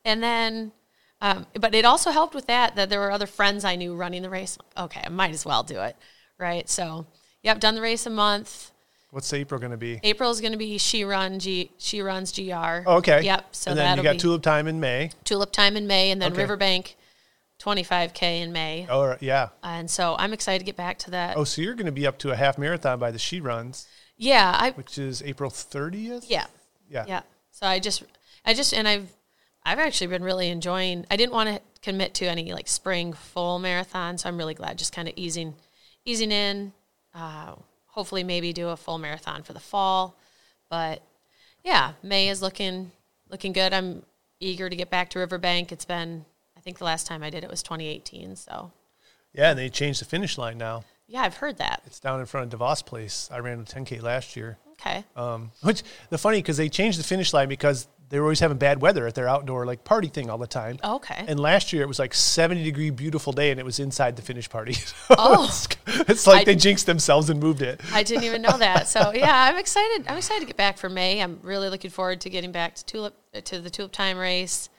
[0.06, 0.72] And then,
[1.22, 4.22] um, but it also helped with that that there were other friends I knew running
[4.22, 4.58] the race.
[4.78, 5.96] Okay, I might as well do it,
[6.38, 6.68] right?
[6.70, 7.08] So,
[7.46, 8.71] I've done the race a month.
[9.12, 10.00] What's April going to be?
[10.04, 12.52] April's going to be she run G she runs gr.
[12.54, 13.22] Oh, okay.
[13.22, 13.46] Yep.
[13.56, 15.12] So and then you got be tulip time in May.
[15.26, 16.42] tulip time in May, and then Okay.
[16.42, 16.96] Riverbank,
[17.60, 18.88] 25k in May.
[18.90, 19.50] Oh yeah.
[19.64, 21.38] And so I'm excited to get back to that.
[21.38, 23.88] Oh, so you're going to be up to a half marathon by the She Runs,
[24.18, 26.26] Yeah, I which is April 30th.
[26.28, 26.46] yeah
[26.90, 27.06] Yeah.
[27.08, 27.22] yeah.
[27.52, 28.04] So I just
[28.46, 29.10] I just and I've
[29.64, 31.06] I've actually been really enjoying.
[31.12, 34.78] I didn't want to commit to any like spring full marathon, so I'm really glad
[34.78, 35.54] just kind of easing
[36.06, 36.72] easing in.
[37.14, 37.56] Uh,
[37.92, 40.16] hopefully, maybe do a full marathon for the fall,
[40.70, 41.02] but
[41.64, 42.92] yeah, May is looking
[43.30, 43.74] looking good.
[43.74, 44.04] I'm
[44.40, 45.72] eager to get back to Riverbank.
[45.72, 46.26] It's been
[46.58, 48.36] I think the last time I did it was 2018.
[48.36, 48.72] So
[49.34, 50.84] Yeah, and they changed the finish line now.
[51.08, 51.82] yeah, I've heard that.
[51.86, 53.30] It's down in front of DeVos Place.
[53.32, 54.58] I ran a 10K last year.
[54.74, 55.04] Okay.
[55.16, 58.58] Um, which the funny because they changed the finish line because they were always having
[58.58, 60.78] bad weather at their outdoor like party thing all the time.
[60.84, 61.26] Oh, okay.
[61.28, 64.22] And last year it was like 70 degree beautiful day and it was inside the
[64.22, 64.76] finish party.
[65.10, 65.46] Oh.
[65.46, 65.68] it's,
[66.10, 67.82] it's like I- they jinxed themselves and moved it.
[67.94, 68.88] I didn't even know that.
[68.88, 70.06] So yeah, I'm excited.
[70.08, 71.22] I'm excited to get back for May.
[71.22, 74.70] I'm really looking forward to getting back to tulip to the tulip time race,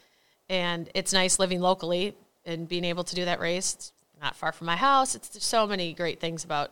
[0.48, 2.14] and it's nice living locally
[2.44, 3.74] and being able to do that race.
[3.74, 5.14] It's not far from my house.
[5.14, 6.70] It's there's so many great things about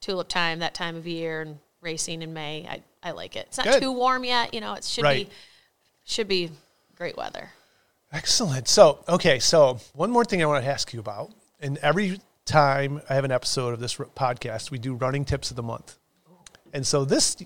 [0.00, 2.66] tulip time that time of year and racing in May.
[2.68, 3.46] I, I like it.
[3.48, 3.82] It's not Good.
[3.82, 4.54] too warm yet.
[4.54, 5.28] You know, it should Right.
[5.28, 5.34] be
[6.10, 6.50] should be
[6.96, 7.50] great weather.
[8.12, 8.66] Excellent.
[8.68, 11.30] So, okay, so one more thing I want to ask you about.
[11.60, 15.56] And every time I have an episode of this podcast, we do running tips of
[15.56, 15.96] the month.
[16.72, 17.36] And so this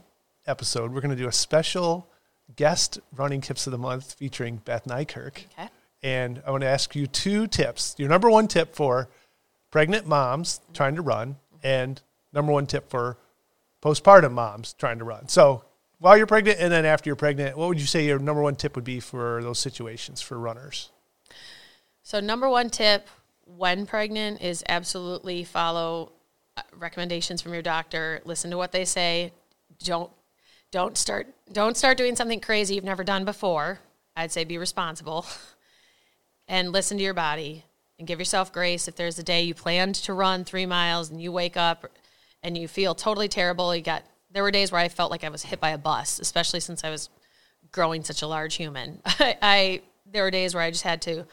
[0.47, 2.09] episode, we're going to do a special
[2.57, 5.45] guest running tips of the month featuring Beth Nykerk.
[5.59, 5.69] Okay.
[6.03, 7.95] And I want to ask you two tips.
[7.99, 9.09] Your number one tip for
[9.71, 12.01] pregnant moms trying to run, and
[12.33, 13.19] number one tip for
[13.83, 15.29] postpartum moms trying to run.
[15.29, 15.65] So
[16.05, 18.55] while you're pregnant and then after you're pregnant, what would you say your number one
[18.55, 20.91] tip would be for those situations for runners?
[22.03, 23.09] So number one tip
[23.47, 26.13] when pregnant is absolutely follow
[26.59, 28.21] uh, recommendations from your doctor.
[28.27, 29.33] Listen to what they say.
[29.83, 30.11] Don't
[30.71, 33.79] don't start don't start doing something crazy you've never done before.
[34.15, 35.25] I'd say be responsible
[36.49, 37.65] and listen to your body
[37.99, 41.23] and give yourself grace if there's a day you planned to run 3 miles and
[41.23, 41.91] you wake up
[42.43, 43.75] and you feel totally terrible.
[43.75, 46.19] You got there were days where I felt like I was hit by a bus,
[46.19, 47.09] especially since I was
[47.71, 49.01] growing such a large human.
[49.07, 51.25] I, I there were days where I just had to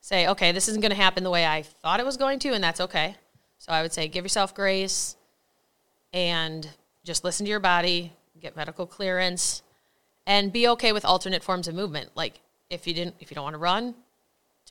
[0.00, 2.54] say, okay, this isn't going to happen the way I thought it was going to,
[2.54, 3.16] and that's okay.
[3.58, 5.16] So I would say give yourself grace
[6.12, 6.68] and
[7.04, 9.62] just listen to your body, get medical clearance,
[10.26, 12.10] and be okay with alternate forms of movement.
[12.14, 13.94] Like if you didn't, if you don't want to run,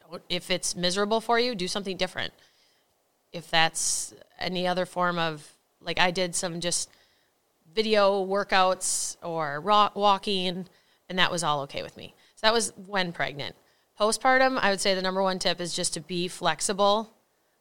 [0.10, 2.34] don't, if it's miserable for you, do something different.
[3.32, 5.48] If that's any other form of,
[5.80, 6.90] like I did some just
[7.78, 10.66] video workouts or ro- walking,
[11.08, 12.16] and that was all okay with me.
[12.34, 13.56] So that was when pregnant.
[14.00, 17.14] Postpartum, I would say the number one tip is just to be flexible.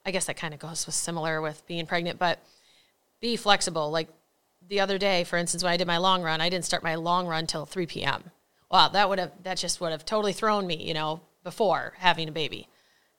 [0.06, 2.38] I guess that kind of goes with similar with being pregnant, but
[3.20, 3.90] be flexible.
[3.90, 4.08] Like
[4.66, 6.94] the other day, for instance, when I did my long run, I didn't start my
[6.94, 8.30] long run till 3 p.m.
[8.70, 12.26] Wow, that would have that just would have totally thrown me, you know, before having
[12.26, 12.68] a baby.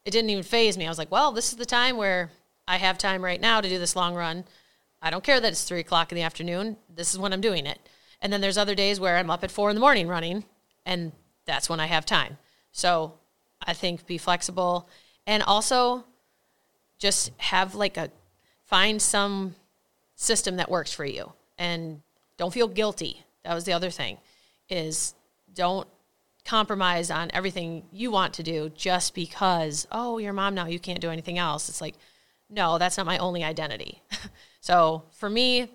[0.03, 0.87] It didn't even phase me.
[0.87, 2.31] I was like, well, this is the time where
[2.67, 4.45] I have time right now to do this long run.
[5.01, 6.77] I don't care that it's three o'clock in the afternoon.
[6.93, 7.79] This is when I'm doing it.
[8.21, 10.43] And then there's other days where I'm up at four in the morning running,
[10.85, 11.11] and
[11.45, 12.37] that's when I have time.
[12.71, 13.13] So
[13.61, 14.87] I think be flexible
[15.25, 16.05] and also
[16.97, 18.09] just have like a
[18.65, 19.55] find some
[20.15, 22.01] system that works for you and
[22.37, 23.23] don't feel guilty.
[23.43, 24.17] That was the other thing
[24.69, 25.13] is
[25.53, 25.87] don't
[26.45, 31.01] compromise on everything you want to do just because oh you're mom now you can't
[31.01, 31.95] do anything else it's like
[32.49, 34.01] no that's not my only identity
[34.67, 35.69] so for me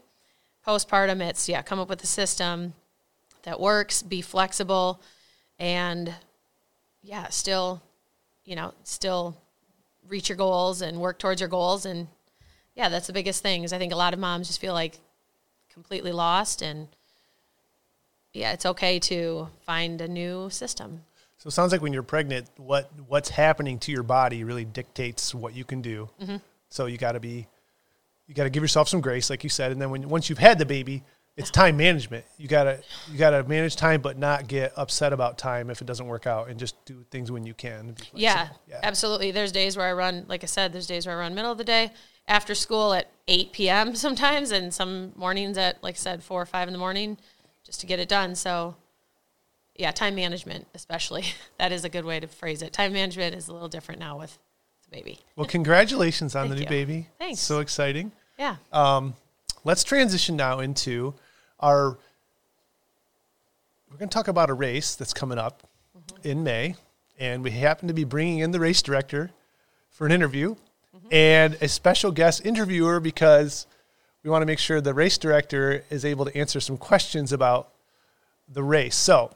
[0.66, 2.74] postpartum it's yeah come up with a system
[3.44, 5.00] that works be flexible
[5.58, 6.14] and
[7.02, 7.82] yeah still
[8.44, 9.34] you know still
[10.08, 12.06] reach your goals and work towards your goals and
[12.74, 14.98] yeah that's the biggest thing is i think a lot of moms just feel like
[15.72, 16.86] completely lost and
[18.34, 21.00] yeah it's okay to find a new system
[21.42, 25.34] So it sounds like when you're pregnant, what what's happening to your body really dictates
[25.34, 26.08] what you can do.
[26.20, 26.36] Mm-hmm.
[26.68, 27.48] So you got to be,
[28.26, 30.38] you got to give yourself some grace, like you said, and then when once you've
[30.38, 31.04] had the baby,
[31.36, 32.24] it's time management.
[32.36, 32.80] You gotta
[33.10, 36.48] you gotta manage time, but not get upset about time if it doesn't work out,
[36.48, 37.94] and just do things when you can.
[38.14, 38.80] yeah, yeah.
[38.82, 41.50] absolutely there's days where i run like i said there's days where i run middle
[41.50, 41.90] of the day
[42.28, 46.46] after school at 8 p.m sometimes and some mornings at like i said 4 or
[46.46, 47.18] 5 in the morning
[47.64, 48.76] just to get it done so
[49.76, 51.24] yeah time management especially
[51.58, 54.18] that is a good way to phrase it time management is a little different now
[54.18, 54.38] with
[54.92, 56.68] baby Well, congratulations on the new you.
[56.68, 57.08] baby.
[57.18, 57.40] Thanks.
[57.40, 58.12] So exciting.
[58.38, 59.14] yeah Um,
[59.64, 61.14] let's transition now into
[61.58, 61.98] our.
[63.90, 66.28] We're going to talk about a race that's coming up mm-hmm.
[66.28, 66.76] in May,
[67.18, 69.30] and we happen to be bringing in the race director
[69.90, 71.08] for an interview mm-hmm.
[71.10, 73.66] and a special guest interviewer because
[74.24, 77.68] we want to make sure the race director is able to answer some questions about
[78.48, 78.96] the race.
[78.96, 79.30] So,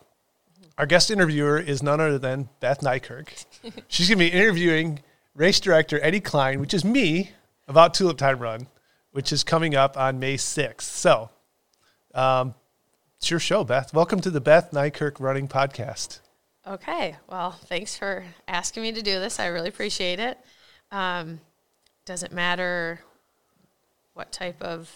[0.60, 0.70] mm-hmm.
[0.78, 3.44] our guest interviewer is none other than Beth Nykerk.
[3.88, 5.00] She's going to be interviewing
[5.36, 7.30] race director Eddie Klein, which is me,
[7.68, 8.68] about Tulip Time Run,
[9.12, 10.80] which is coming up on May 6th.
[10.82, 11.30] So,
[12.14, 12.54] um,
[13.18, 13.92] it's your show, Beth.
[13.92, 16.20] Welcome to the Beth Nykerk Running Podcast.
[16.66, 17.16] Okay.
[17.28, 19.38] Well, thanks for asking me to do this.
[19.38, 20.38] I really appreciate it.
[20.90, 21.40] Um,
[22.06, 23.00] does it matter
[24.14, 24.90] what type of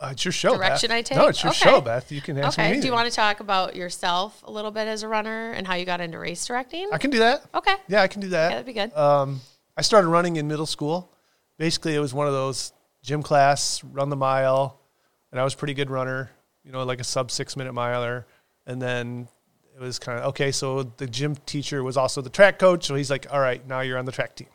[0.00, 0.96] Uh, it's your show, direction Beth.
[0.96, 1.18] I take?
[1.18, 1.58] No, it's your Okay.
[1.58, 2.10] show, Beth.
[2.10, 2.80] You can ask me Okay.
[2.80, 5.74] Do you want to talk about yourself a little bit as a runner and how
[5.74, 6.88] you got into race directing?
[6.90, 7.42] I can do that.
[7.54, 7.74] Okay.
[7.86, 8.44] Yeah, I can do that.
[8.44, 8.94] Yeah, that'd be good.
[8.96, 9.40] Um,
[9.80, 11.10] I started running in middle school.
[11.56, 14.78] Basically, it was one of those gym class, run the mile,
[15.32, 16.30] and I was pretty good runner.
[16.64, 18.26] You know, like a sub six minute miler.
[18.66, 19.26] And then
[19.74, 20.52] it was kind of okay.
[20.52, 22.84] So the gym teacher was also the track coach.
[22.84, 24.48] So he's like, "All right, now you're on the track team,"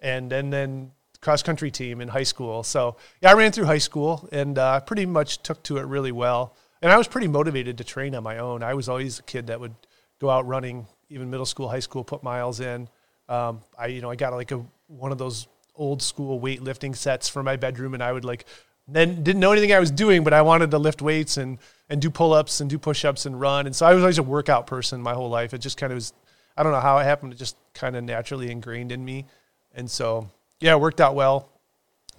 [0.00, 2.62] and then then cross country team in high school.
[2.62, 6.12] So yeah, I ran through high school and uh, pretty much took to it really
[6.12, 6.56] well.
[6.80, 8.62] And I was pretty motivated to train on my own.
[8.62, 9.74] I was always a kid that would
[10.22, 12.88] go out running, even middle school, high school, put miles in.
[13.28, 17.28] Um, I you know I got like a one of those old school weightlifting sets
[17.28, 18.44] for my bedroom, and I would like
[18.86, 21.58] then didn't know anything I was doing, but I wanted to lift weights and
[21.88, 23.66] and do pull ups and do push ups and run.
[23.66, 25.54] And so I was always a workout person my whole life.
[25.54, 26.12] It just kind of was
[26.56, 27.32] I don't know how it happened.
[27.32, 29.26] It just kind of naturally ingrained in me.
[29.74, 30.28] And so
[30.60, 31.48] yeah, it worked out well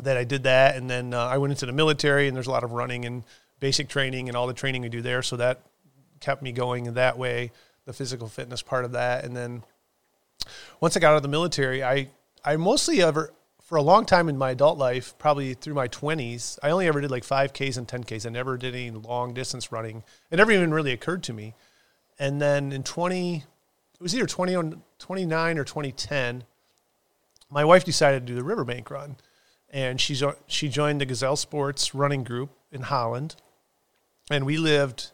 [0.02, 0.76] that I did that.
[0.76, 3.24] And then uh, I went into the military, and there's a lot of running and
[3.60, 5.22] basic training and all the training we do there.
[5.22, 5.62] So that
[6.20, 7.52] kept me going in that way,
[7.86, 9.24] the physical fitness part of that.
[9.24, 9.64] And then
[10.80, 12.10] once I got out of the military, I
[12.44, 13.32] I mostly ever
[13.66, 17.02] for a long time in my adult life, probably through my 20s, I only ever
[17.02, 18.28] did like 5Ks and 10Ks.
[18.28, 20.04] I never did any long distance running.
[20.30, 21.56] It never even really occurred to me.
[22.20, 23.44] And then in 20, it
[24.00, 26.44] was either 20, on- 29 or 2010,
[27.50, 29.18] my wife decided to do the Riverbank run.
[29.72, 33.36] And she, she joined the Gazelle Sports running group in Holland.
[34.30, 35.10] And we lived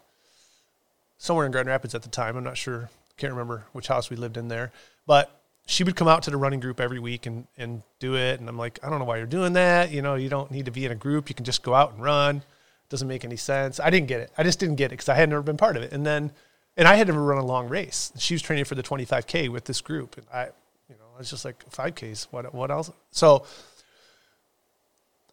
[1.17, 2.35] somewhere in Grand Rapids at the time.
[2.35, 4.73] I'm not sure, can't remember which house we lived in there.
[5.05, 8.39] But she would come out to the running group every week and, and do it.
[8.39, 9.91] And I'm like, I don't know why you're doing that.
[9.91, 11.29] You know, you don't need to be in a group.
[11.29, 12.43] You can just go out and run.
[12.89, 13.79] Doesn't make any sense.
[13.79, 14.31] I didn't get it.
[14.37, 15.93] I just didn't get it because I had never been part of it.
[15.93, 16.31] And then,
[16.75, 18.11] and I had never run a long race.
[18.17, 20.17] She was training for the 25K with this group.
[20.17, 20.45] And I,
[20.89, 22.91] you know, I was just like, 5Ks, what, what else?
[23.11, 23.45] So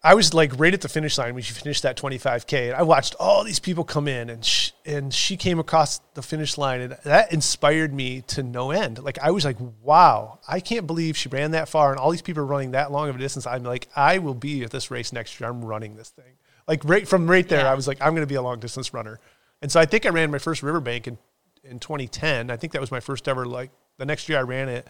[0.03, 2.69] I was like right at the finish line when she finished that 25K.
[2.69, 4.45] And I watched all these people come in and
[4.89, 8.99] and she came across the finish line and that inspired me to no end.
[8.99, 12.23] Like I was like, wow, I can't believe she ran that far and all these
[12.23, 13.47] people are running that long of a distance.
[13.47, 15.51] I'm like, I will be at this race next year.
[15.51, 16.39] I'm running this thing.
[16.67, 17.71] Like right from right there, Yeah.
[17.71, 19.21] I was like, I'm going to be a long distance runner.
[19.61, 21.19] And so I think I ran my first Riverbank in,
[21.65, 22.51] in 2010.
[22.51, 24.89] I think that was my first ever, like the next year I ran it,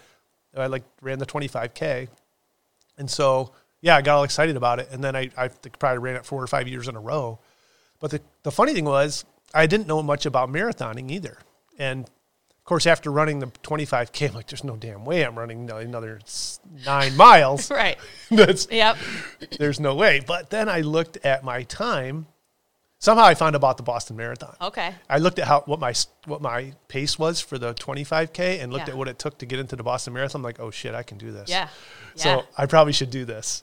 [0.57, 2.07] I like ran the 25K.
[2.99, 4.91] And so, yeah, I got all excited about it.
[4.93, 7.41] And then I, I think probably ran it four or five years in a row.
[7.99, 11.39] But the, the funny thing was, I didn't know much about marathoning either.
[11.79, 15.71] And of course, after running the 25K, I'm like, there's no damn way I'm running
[15.71, 16.21] another
[16.85, 17.71] nine miles.
[17.79, 17.97] Right.
[18.31, 18.97] That's, Yep.
[19.59, 20.21] there's no way.
[20.27, 22.27] But then I looked at my time.
[23.01, 24.57] Somehow I found about the Boston Marathon.
[24.61, 24.93] Okay.
[25.09, 25.95] I looked at how what my
[26.27, 28.95] what my pace was for the 25k and looked Yeah.
[28.95, 30.41] at what it took to get into the Boston Marathon.
[30.41, 31.49] I'm like, oh shit, I can do this.
[31.49, 31.69] Yeah.
[32.17, 32.43] So Yeah.
[32.57, 33.63] I probably should do this.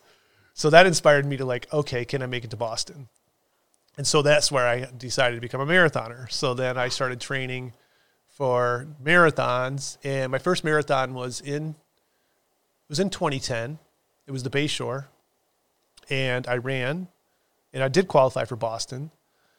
[0.53, 3.09] So that inspired me to like, okay, can I make it to Boston?
[3.97, 6.31] And so that's where I decided to become a marathoner.
[6.31, 7.73] So then I started training
[8.27, 13.79] for marathons, and my first marathon was in it was in 2010.
[14.27, 15.05] It was the Bayshore,
[16.09, 17.07] and I ran,
[17.73, 19.11] and I did qualify for Boston.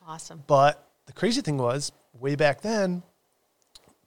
[0.06, 0.44] Awesome.
[0.46, 3.02] But the crazy thing was, way back then,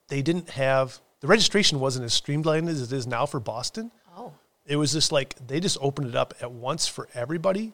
[0.08, 3.92] they didn't have the registration wasn't as streamlined as it is now for Boston.
[4.16, 4.34] Oh.
[4.66, 7.74] It was just like they just opened it up at once for everybody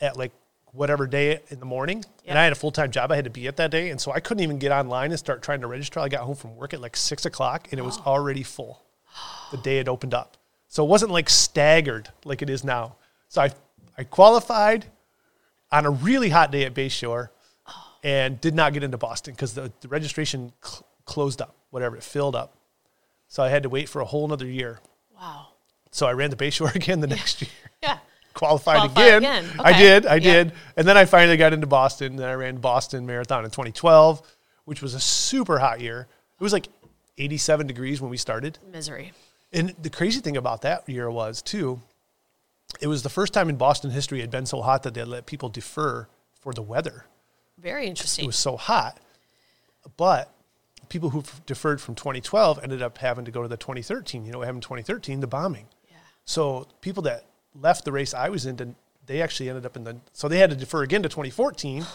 [0.00, 0.32] at like
[0.74, 2.04] whatever day in the morning.
[2.26, 3.90] And I had a full time job I had to be at that day.
[3.90, 6.00] And so I couldn't even get online and start trying to register.
[6.00, 8.82] I got home from work at like six o'clock and it was already full
[9.50, 10.36] the day it opened up.
[10.68, 12.96] So it wasn't like staggered like it is now.
[13.28, 13.52] So I,
[13.96, 14.86] I qualified
[15.70, 17.28] on a really hot day at Bayshore
[17.68, 17.92] oh.
[18.02, 22.02] and did not get into Boston because the, the registration cl- closed up, whatever, it
[22.02, 22.56] filled up.
[23.28, 24.80] So I had to wait for a whole another year.
[25.16, 25.48] Wow.
[25.92, 27.50] So I ran the Bayshore again the next year.
[27.82, 27.98] Yeah.
[28.34, 29.18] Qualified again.
[29.18, 29.50] again.
[29.60, 30.32] I did, I Yeah.
[30.32, 30.52] did.
[30.76, 32.16] And then I finally got into Boston.
[32.16, 34.22] Then I ran Boston Marathon in 2012,
[34.64, 36.06] which was a super hot year.
[36.38, 36.68] It was like
[37.16, 38.58] 87 degrees when we started.
[38.70, 39.12] Misery.
[39.52, 41.80] And the crazy thing about that year was too,
[42.80, 45.04] it was the first time in Boston history it had been so hot that they
[45.04, 46.08] let people defer
[46.40, 47.06] for the weather.
[47.56, 48.24] Very interesting.
[48.24, 48.98] It was so hot.
[49.96, 50.30] But
[50.88, 54.24] people who deferred from 2012 ended up having to go to the 2013.
[54.24, 55.20] You know what happened in 2013?
[55.20, 55.66] The bombing.
[55.88, 55.96] yeah.
[56.24, 57.24] So people that
[57.60, 58.68] left the race I was in to
[59.06, 61.84] they actually ended up in the so they had to defer again to 2014.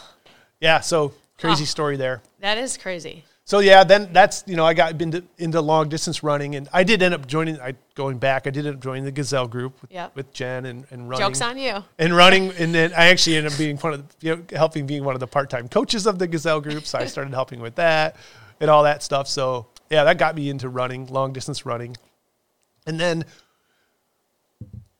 [0.61, 1.67] Yeah, so crazy Huh.
[1.67, 2.21] story there.
[2.41, 3.23] That is crazy.
[3.45, 6.83] So yeah, then that's you know I got into, into long distance running, and I
[6.83, 7.59] did end up joining.
[7.61, 10.15] I going back, I did end up joining the Gazelle group with, Yep.
[10.17, 11.25] with Jen and, and running.
[11.27, 11.81] Joke's on you.
[11.97, 14.85] and running, and then I actually ended up being one of the, you know, helping
[14.85, 16.85] being one of the part time coaches of the Gazelle group.
[16.85, 18.17] So I started helping with that
[18.59, 19.29] and all that stuff.
[19.29, 21.95] So yeah, that got me into running, long distance running,
[22.85, 23.23] and then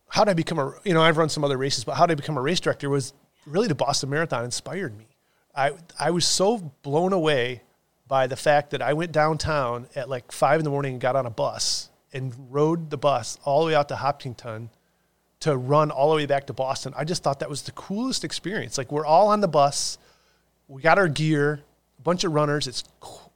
[0.10, 2.14] how did I become a you know I've run some other races, but how did
[2.14, 3.14] I become a race director was
[3.46, 5.08] really the Boston Marathon inspired me.
[5.56, 7.64] I I was so blown away
[8.08, 11.16] by the fact that I went downtown at like five in the morning and got
[11.16, 14.70] on a bus and rode the bus all the way out to Hopkinton
[15.42, 16.94] to run all the way back to Boston.
[16.98, 18.78] I just thought that was the coolest experience.
[18.78, 19.98] Like we're all on the bus,
[20.68, 21.62] we got our gear,
[21.98, 22.68] a bunch of runners.
[22.68, 22.84] It's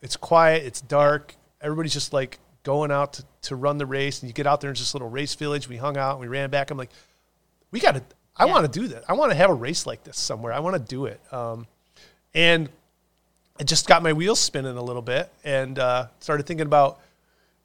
[0.01, 1.35] it's quiet, it's dark.
[1.61, 4.69] Everybody's just like going out to, to run the race, and you get out there
[4.69, 5.67] in this little race village.
[5.69, 6.71] We hung out, and we ran back.
[6.71, 6.91] I'm like,
[7.71, 8.03] we got to.
[8.35, 8.51] I Yeah.
[8.51, 9.03] want to do that.
[9.07, 10.53] I want to have a race like this somewhere.
[10.53, 11.19] I want to do it.
[11.31, 11.67] Um,
[12.33, 12.69] and
[13.59, 16.99] it just got my wheels spinning a little bit, and uh, started thinking about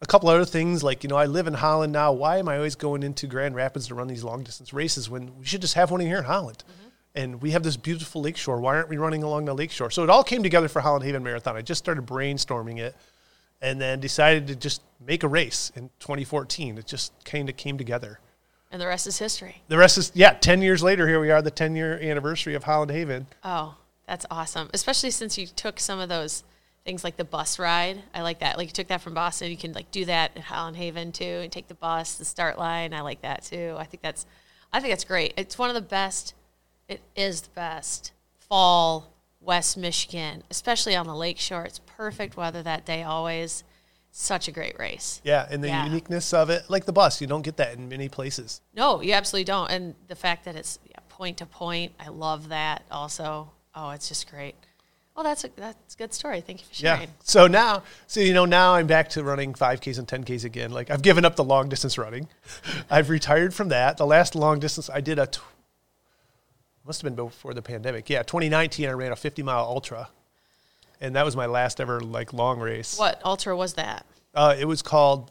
[0.01, 2.13] a couple other things like you know I live in Holland now.
[2.13, 5.37] Why am I always going into Grand Rapids to run these long distance races when
[5.39, 6.63] we should just have one here in Holland?
[7.15, 8.61] And we have this beautiful lakeshore.
[8.61, 9.91] Why aren't we running along the lakeshore?
[9.91, 11.57] So it all came together for Holland Haven Marathon.
[11.57, 12.95] I just started brainstorming it,
[13.61, 16.79] and then decided to just make a race in 2014.
[16.79, 18.21] It just kind of came together.
[18.71, 19.63] And the rest is history.
[19.69, 20.33] The rest is yeah.
[20.33, 23.27] Ten years later, here we are, the 10 year anniversary of Holland Haven.
[23.43, 24.69] Oh, that's awesome.
[24.75, 26.45] Especially since you took some of those
[26.85, 28.03] things like the bus ride.
[28.15, 28.57] I like that.
[28.57, 29.51] Like you took that from Boston.
[29.51, 32.59] You can like do that at Holland Haven too and take the bus, the start
[32.59, 32.95] line.
[32.95, 33.75] I like that too.
[33.79, 34.27] I think that's
[34.73, 35.35] I think that's great.
[35.37, 36.35] It's one of the best
[36.89, 38.13] it is the best
[38.49, 41.65] fall West Michigan, especially on the lakeshore.
[41.65, 43.65] It's perfect weather that day always.
[44.11, 45.21] Such a great race.
[45.25, 45.85] Yeah, and the Yeah.
[45.85, 48.63] uniqueness of it, like the bus, you don't get that in many places.
[48.73, 49.71] No, you absolutely don't.
[49.71, 53.51] And the fact that it's yeah, point to point, I love that also.
[53.75, 54.55] Oh, it's just great.
[55.15, 56.41] Well, that's a that's a good story.
[56.41, 57.01] Thank you for sharing.
[57.03, 57.15] Yeah.
[57.25, 60.71] So now, so you know, now I'm back to running 5Ks and 10Ks again.
[60.71, 62.29] Like I've given up the long distance running.
[62.91, 63.97] I've retired from that.
[63.99, 65.41] The last long distance I did a tw-
[66.87, 68.09] must have been before the pandemic.
[68.09, 70.09] Yeah, 2019 I ran a 50 mile ultra,
[71.01, 72.99] and that was my last ever like long race.
[72.99, 74.05] What ultra was that?
[74.35, 75.31] Uh, it was called.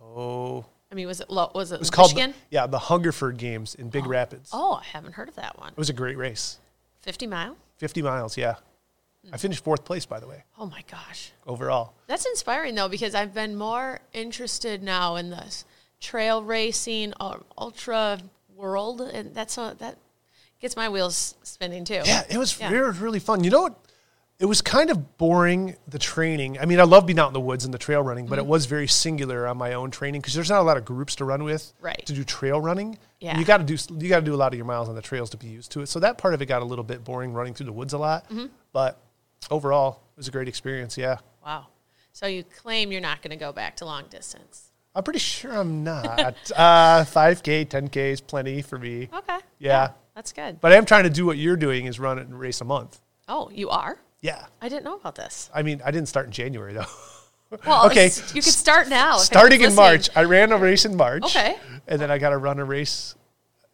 [0.00, 2.34] Oh, I mean, was it lo- was it, it was called the- Michigan?
[2.50, 4.50] yeah the Hungerford Games in Big Rapids.
[4.52, 5.70] oh, I haven't heard of that one.
[5.72, 6.58] It was a great race.
[7.00, 7.56] Fifty mile.
[7.78, 8.36] 50 miles.
[8.36, 8.54] Yeah,
[9.32, 11.94] I finished fourth place by the way Oh my gosh, overall.
[12.06, 15.64] that's inspiring though because I've been more interested now in this
[16.00, 18.20] trail racing or ultra
[18.54, 19.96] world, and that's a, that
[20.60, 22.02] gets my wheels spinning too.
[22.04, 22.72] Yeah, it was, Yeah.
[22.72, 23.42] it was really fun.
[23.42, 23.74] You know what?
[24.42, 26.58] It was kind of boring, the training.
[26.58, 28.30] I mean, I love being out in the woods and the trail running, Mm-hmm.
[28.30, 30.84] but it was very singular on my own training because there's not a lot of
[30.84, 32.04] groups to run with Right.
[32.06, 32.98] to do trail running.
[33.20, 33.38] Yeah.
[33.38, 35.00] You got to do you got to do a lot of your miles on the
[35.00, 35.86] trails to be used to it.
[35.88, 37.98] So that part of it got a little bit boring running through the woods a
[37.98, 38.24] lot.
[38.30, 38.46] Mm-hmm.
[38.72, 38.98] But
[39.48, 40.98] overall, it was a great experience.
[40.98, 41.18] Yeah.
[41.46, 41.68] Wow.
[42.12, 44.72] So you claim you're not going to go back to long distance?
[44.94, 46.50] I'm pretty sure I'm not.
[46.56, 49.08] uh, 5K, 10K is plenty for me.
[49.14, 49.38] Okay.
[49.60, 49.92] Yeah.
[50.16, 50.60] That's good.
[50.60, 52.64] But I am trying to do what you're doing is run it and race a
[52.64, 53.00] month.
[53.28, 53.98] Oh, you are?
[54.22, 54.46] Yeah.
[54.62, 55.50] I didn't know about this.
[55.54, 56.86] I mean, I didn't start in January though.
[57.66, 58.06] Well, Okay.
[58.32, 59.18] You could start now.
[59.18, 60.08] starting in March.
[60.16, 61.22] I ran a race in March.
[61.24, 61.58] Okay.
[61.86, 63.14] And then I got to run a race,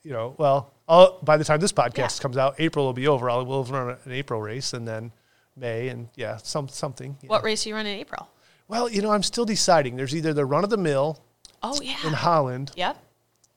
[0.02, 2.22] you know, well, I'll, by the time this podcast Yeah.
[2.22, 3.30] comes out, April will be over.
[3.30, 5.12] I'll we'll run an April race and then
[5.54, 7.18] May and yeah, some something.
[7.28, 8.28] What race are you run in April?
[8.66, 9.94] Well, you know, I'm still deciding.
[9.94, 11.22] There's either the run of the mill
[11.62, 11.98] Oh, yeah.
[12.04, 12.96] in Holland Yep.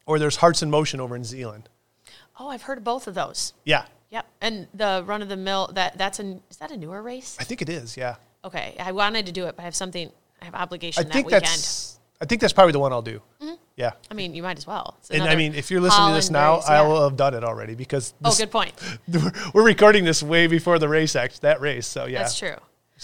[0.05, 1.67] or there's Hearts in Motion over in Zeeland.
[2.39, 3.53] Oh, I've heard of both of those.
[3.65, 4.27] Yeah, Yep.
[4.41, 7.37] And the run of the mill, that that's an is that a newer race?
[7.39, 7.97] I think it is.
[7.97, 8.15] Yeah.
[8.43, 8.75] Okay.
[8.79, 11.27] I wanted to do it, but I have something I have obligation I that think
[11.27, 11.43] weekend.
[11.43, 13.21] that's I think that's probably the one I'll do.
[13.41, 13.55] Mm-hmm.
[13.77, 13.91] Yeah.
[14.11, 14.97] I mean, you might as well.
[15.09, 17.43] And I mean, if you're listening to this now, race, I will have done it
[17.43, 18.73] already because Oh, good point.
[19.53, 21.87] we're recording this way before the race act that race.
[21.87, 22.55] So yeah, That's true.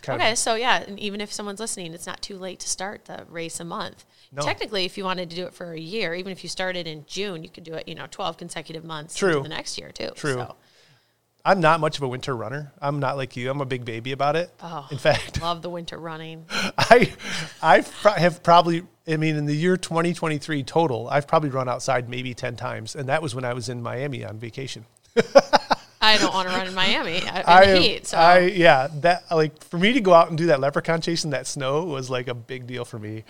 [0.07, 3.05] Okay, of so yeah, and even if someone's listening, it's not too late to start
[3.05, 4.05] the race a month.
[4.31, 4.43] No.
[4.43, 7.05] Technically, if you wanted to do it for a year, even if you started in
[7.07, 9.41] June, you could do it, you know, 12 consecutive months True.
[9.41, 10.11] the next year too.
[10.15, 10.33] True.
[10.33, 10.55] So,
[11.47, 12.73] I'm not much of a winter runner.
[12.81, 13.49] I'm not like you.
[13.49, 14.51] I'm a big baby about it.
[14.61, 14.85] Oh.
[14.91, 16.45] In fact, I love the winter running.
[16.49, 17.13] I
[17.61, 17.85] I
[18.17, 22.57] have probably I mean in the year 2023 total, I've probably run outside maybe 10
[22.57, 24.85] times and that was when I was in Miami on vacation.
[26.01, 28.07] I don't want to run in Miami uh, in I the heat.
[28.07, 31.23] So I yeah, that like for me to go out and do that leprechaun chase
[31.23, 33.23] in that snow was like a big deal for me.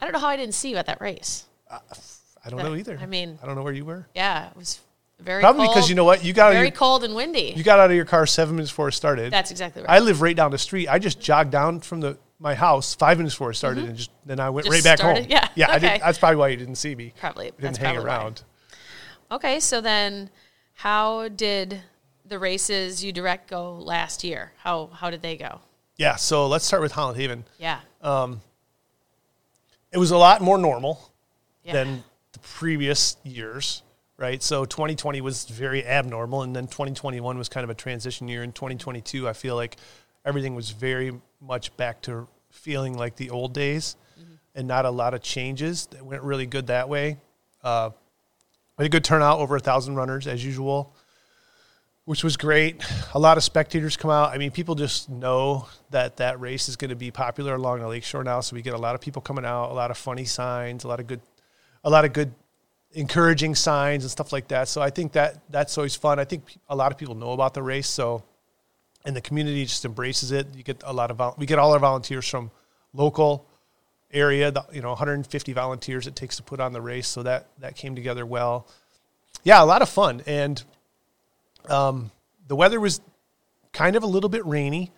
[0.00, 1.44] I don't know how I didn't see you at that race.
[1.68, 2.98] I don't know either.
[3.02, 4.06] I mean- I don't know where you were.
[4.14, 4.78] Yeah, it was
[5.20, 6.24] very Probably cold, because you know what?
[6.24, 7.54] You got very your, cold and windy.
[7.56, 9.32] you got out of your car 7 minutes before it started.
[9.32, 9.90] That's exactly right.
[9.90, 10.88] I live right down the street.
[10.88, 14.10] I just jogged down from the my house 5 minutes before it started and just
[14.26, 14.74] then I went Mm-hmm.
[14.74, 15.30] Just right back started- home.
[15.30, 17.14] yeah, Yeah, I didn't, that's probably why you didn't see me.
[17.18, 18.16] probably I didn't that's hang probably why.
[18.16, 18.42] around.
[19.30, 20.30] Okay, so then
[20.74, 21.80] How did
[22.26, 24.52] the races you direct go last year?
[24.58, 25.60] How how did they go?
[25.96, 27.44] Yeah, so let's start with Holland Haven.
[27.58, 27.78] Yeah.
[29.92, 31.12] It was a lot more normal
[31.62, 31.72] yeah.
[31.74, 32.02] than
[32.32, 33.82] the previous years,
[34.24, 34.42] right?
[34.42, 38.42] So 2020 was very abnormal, and then 2021 was kind of a transition year.
[38.42, 39.76] In 2022, I feel like
[40.24, 41.12] everything was very
[41.42, 43.96] much back to feeling like the old days,
[44.54, 45.88] and not a lot of changes.
[45.94, 47.18] It went really good that way.
[47.62, 47.90] Uh,
[48.78, 50.94] had a good turnout, over a thousand runners as usual,
[52.06, 52.82] which was great.
[53.12, 54.30] A lot of spectators come out.
[54.30, 57.88] I mean, people just know that that race is going to be popular along the
[57.88, 60.24] lakeshore now, so we get a lot of people coming out, a lot of funny
[60.24, 61.20] signs, a lot of good,
[61.84, 62.32] a lot of good,
[62.94, 64.68] encouraging signs and stuff like that.
[64.68, 66.18] So I think that that's always fun.
[66.18, 68.22] I think a lot of people know about the race, so
[69.04, 70.46] and the community just embraces it.
[70.56, 72.50] You get a lot of vol- we get all our volunteers from
[72.92, 73.46] local
[74.12, 77.48] area, the, you know, 150 volunteers it takes to put on the race, so that
[77.58, 78.66] that came together well.
[79.42, 80.62] Yeah, a lot of fun, and
[81.68, 82.10] um,
[82.46, 83.00] the weather was
[83.72, 84.92] kind of a little bit rainy.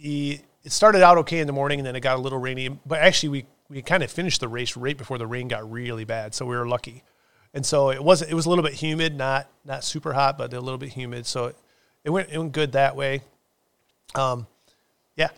[0.00, 2.68] The, it started out okay in the morning, and then it got a little rainy.
[2.68, 6.04] But actually, we we kind of finished the race right before the rain got really
[6.04, 7.04] bad, so we were lucky.
[7.54, 10.52] And so it was it was a little bit humid, not not super hot, but
[10.52, 11.26] a little bit humid.
[11.26, 11.56] So it,
[12.04, 13.22] it went it went good that way.
[14.14, 14.46] Um,
[15.16, 15.30] yeah,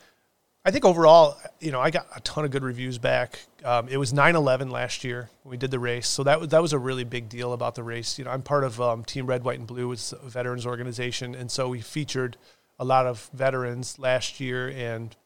[0.65, 3.41] I think overall, you know, I got a ton of good reviews back.
[3.65, 6.63] Um, it was 9/11 last year when we did the race, so that was that
[6.63, 8.19] was a really big deal about the race.
[8.19, 11.35] You know, I'm part of um, Team Red, White, and Blue, it's a veterans organization,
[11.35, 12.37] and so we featured
[12.79, 15.17] a lot of veterans last year, and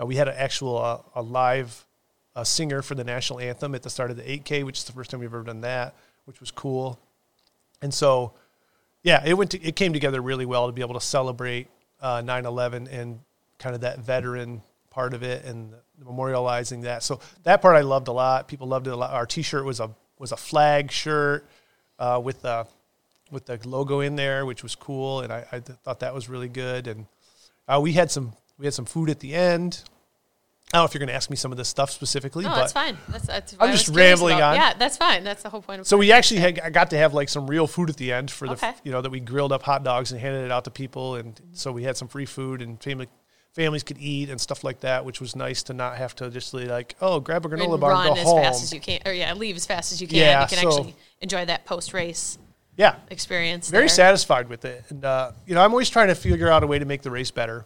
[0.00, 1.85] uh, we had an actual uh, a live
[2.36, 4.92] uh, singer for the national anthem at the start of the 8K, which is the
[4.92, 5.94] first time we've ever done that,
[6.26, 7.00] which was cool.
[7.82, 8.34] And so,
[9.02, 11.68] yeah, it went to, it came together really well to be able to celebrate
[12.00, 13.20] uh, 9/11 and
[13.58, 15.72] kind of that veteran part of it and
[16.04, 17.02] memorializing that.
[17.02, 18.48] So that part I loved a lot.
[18.48, 19.12] People loved it a lot.
[19.12, 21.48] Our T-shirt was a was a flag shirt
[21.98, 22.66] uh, with the
[23.30, 26.28] with the logo in there, which was cool, and I, I th- thought that was
[26.28, 26.86] really good.
[26.86, 27.06] And
[27.66, 29.82] uh, we had some we had some food at the end.
[30.72, 32.50] I don't know if you're going to ask me some of this stuff specifically, No,
[32.50, 32.98] but that's fine.
[33.08, 34.50] That's, that's I'm just rambling about.
[34.50, 34.56] on.
[34.56, 35.22] Yeah, that's fine.
[35.22, 37.46] That's the whole point of So we actually had, I got to have like some
[37.46, 38.72] real food at the end for the, Okay.
[38.82, 41.40] you know, that we grilled up hot dogs and handed it out to people, and
[41.52, 43.06] so we had some free food and family
[43.54, 46.52] families could eat and stuff like that, which was nice to not have to just
[46.52, 48.42] be like, oh, grab a granola and bar run and go as home.
[48.42, 50.18] fast as you can, or yeah, leave as fast as you can.
[50.18, 52.36] Yeah, you can so- actually enjoy that post race
[52.76, 53.70] yeah, experience.
[53.70, 53.88] very there.
[53.88, 56.78] satisfied with it, and uh, you know, I'm always trying to figure out a way
[56.80, 57.64] to make the race better.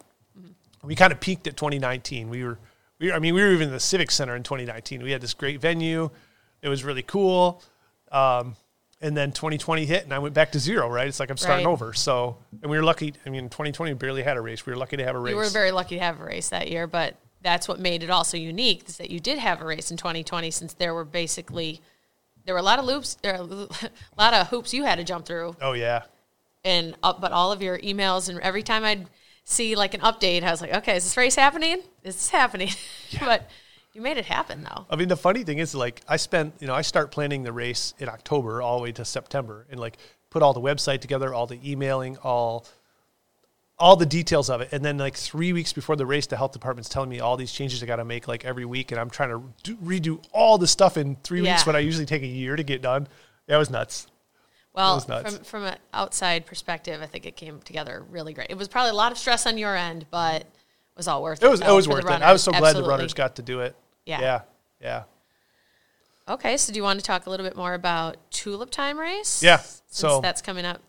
[0.84, 2.30] We kind of peaked at 2019.
[2.30, 2.59] We were,
[3.01, 5.03] we I mean, we were even in the Civic Center in 2019.
[5.03, 6.11] We had this great venue.
[6.62, 7.62] It was really cool.
[8.12, 8.57] Um,
[9.01, 10.88] and then 2020 hit, and I went back to zero.
[10.88, 11.09] Right?
[11.09, 11.72] It's like I'm starting Right.
[11.72, 11.92] over.
[11.94, 13.14] So, and we were lucky.
[13.24, 14.66] I mean, 2020 we barely had a race.
[14.66, 15.32] We were lucky to have a race.
[15.32, 18.11] We were very lucky to have a race that year, but that's what made it
[18.11, 21.80] also unique is that you did have a race in 2020 since there were basically
[22.44, 23.44] there were a lot of loops, there a
[24.18, 26.03] lot of hoops you had to jump through, oh yeah,
[26.64, 29.07] and uh, but all of your emails and every time I'd
[29.45, 31.82] see like an update, I was like, okay, is this race happening?
[32.05, 32.70] Is this happening?
[33.20, 33.49] but
[33.93, 34.86] you made it happen though.
[34.88, 37.53] I mean, the funny thing is, like, I spent, you know, I start planning the
[37.53, 39.99] race in October all the way to September, and like
[40.30, 42.66] put all the website together, all the emailing, all,
[43.78, 46.53] all the details of it, and then like three weeks before the race, the health
[46.53, 49.11] department's telling me all these changes I got to make like every week, and I'm
[49.11, 52.26] trying to do, redo all the stuff in three weeks when I usually take a
[52.26, 53.09] year to get done.
[53.49, 54.07] That was nuts.
[54.73, 58.49] Well, from from an outside perspective, I think it came together really great.
[58.51, 60.47] It was probably a lot of stress on your end, but it
[60.97, 61.47] was all worth it.
[61.47, 62.23] It was, it was worth it.
[62.23, 62.73] I was so runners.
[62.73, 63.75] glad the runners got to do it.
[64.07, 64.21] Yeah.
[64.21, 64.41] yeah,
[64.81, 65.03] yeah.
[66.29, 69.43] Okay, so do you want to talk a little bit more about Tulip Time Race?
[69.43, 70.81] Yeah, Since so- that's coming up,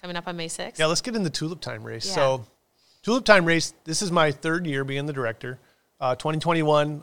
[0.00, 0.78] coming up on May sixth.
[0.78, 2.06] Yeah, let's get into Tulip Time Race.
[2.06, 2.14] Yeah.
[2.14, 2.46] So,
[3.02, 5.58] Tulip Time Race, this is my third year being the director.
[6.00, 7.02] Uh, 2021,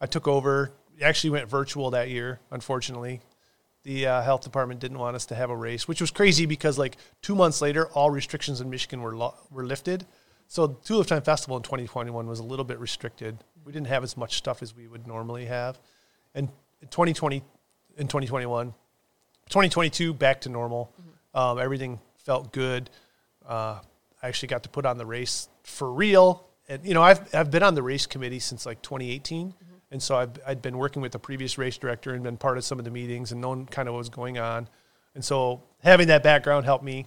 [0.00, 0.72] I took over.
[1.00, 3.20] Actually, went virtual that year, unfortunately.
[3.86, 6.76] The uh, health department didn't want us to have a race, which was crazy because,
[6.76, 10.04] like, two months later, all restrictions in Michigan were, lo- were lifted.
[10.48, 13.38] So, the Tulip Time Festival in 2021 was a little bit restricted.
[13.64, 15.78] We didn't have as much stuff as we would normally have.
[16.34, 16.48] And
[16.82, 17.44] in 2020,
[17.96, 18.74] in 2021,
[19.50, 20.92] 2022 back to normal.
[21.32, 22.90] Um, everything felt good.
[23.48, 23.78] Uh,
[24.20, 26.44] I actually got to put on the race for real.
[26.68, 29.54] And you know, I've I've been on the race committee since like 2018,
[29.96, 32.64] and so I've I'd been working with the previous race director and been part of
[32.64, 34.68] some of the meetings and known kind of what was going on.
[35.14, 37.06] And so having that background helped me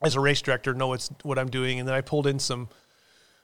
[0.00, 1.78] as a race director know what's what I'm doing.
[1.78, 2.70] And then I pulled in some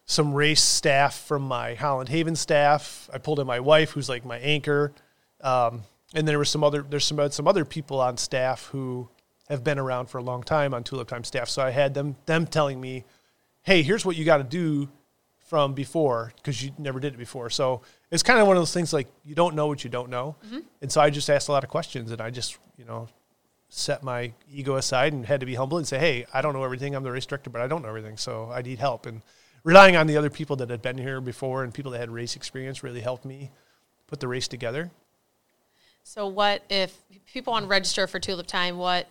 [0.07, 3.11] some race staff from my Holland Haven staff.
[3.12, 4.94] I pulled in my wife, who's like my anchor,
[5.42, 5.82] um,
[6.14, 9.07] and there was some other there's some some other people on staff who
[9.50, 11.50] have been around for a long time on Tulip Time staff.
[11.50, 13.04] So I had them them telling me,
[13.64, 14.88] "Hey, here's what you got to do
[15.47, 18.74] from before because you never did it before." So it's kind of one of those
[18.74, 20.61] things like you don't know what you don't know, mm-hmm.
[20.82, 23.09] and so I just asked a lot of questions and I just you know
[23.68, 26.64] set my ego aside and had to be humble and say, "Hey, I don't know
[26.64, 26.94] everything.
[26.94, 29.22] I'm the race director, but I don't know everything, so I need help." And
[29.64, 32.36] relying on the other people that had been here before and people that had race
[32.36, 33.51] experience really helped me
[34.07, 34.90] put the race together.
[36.05, 38.78] So, what if people want to register for Tulip Time?
[38.78, 39.09] What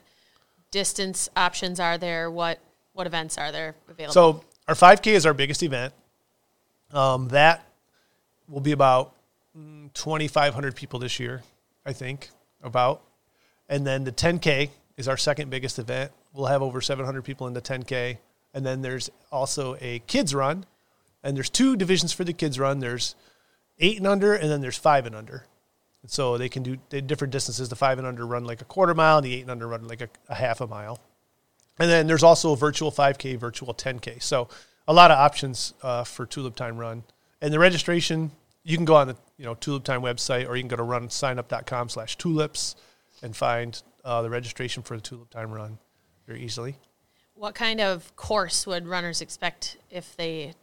[0.72, 2.32] distance options are there?
[2.32, 2.60] What
[2.94, 4.14] what events are there available?
[4.14, 5.94] So, our 5K is our biggest event.
[6.96, 7.68] Um, that
[8.48, 9.14] will be about
[9.56, 11.44] mm, 2,500 people this year,
[11.86, 12.30] I think,
[12.64, 13.02] about.
[13.68, 16.12] And then the 10K is our second biggest event.
[16.34, 18.18] We'll have over 700 people in the 10K.
[18.54, 20.66] And then there's also a kids run,
[21.22, 22.80] and there's two divisions for the kids run.
[22.80, 23.16] There's
[23.80, 25.46] eight and under, and then there's five and under.
[26.02, 27.68] And so they can do different distances.
[27.68, 29.86] The five and under run like a quarter mile, and the eight and under run
[29.90, 31.02] like a, a half a mile.
[31.78, 34.24] And then there's also a virtual 5K, virtual 10K.
[34.24, 34.48] So
[34.88, 37.04] a lot of options uh, for Tulip Time Run.
[37.42, 38.32] And the registration,
[38.64, 40.84] you can go on the you know Tulip Time website, or you can go to
[40.84, 42.76] runsignup.com slash tulips
[43.22, 45.78] and find uh, the registration for the Tulip Time Run
[46.28, 46.78] very easily.
[47.34, 50.54] What kind of course would runners expect if they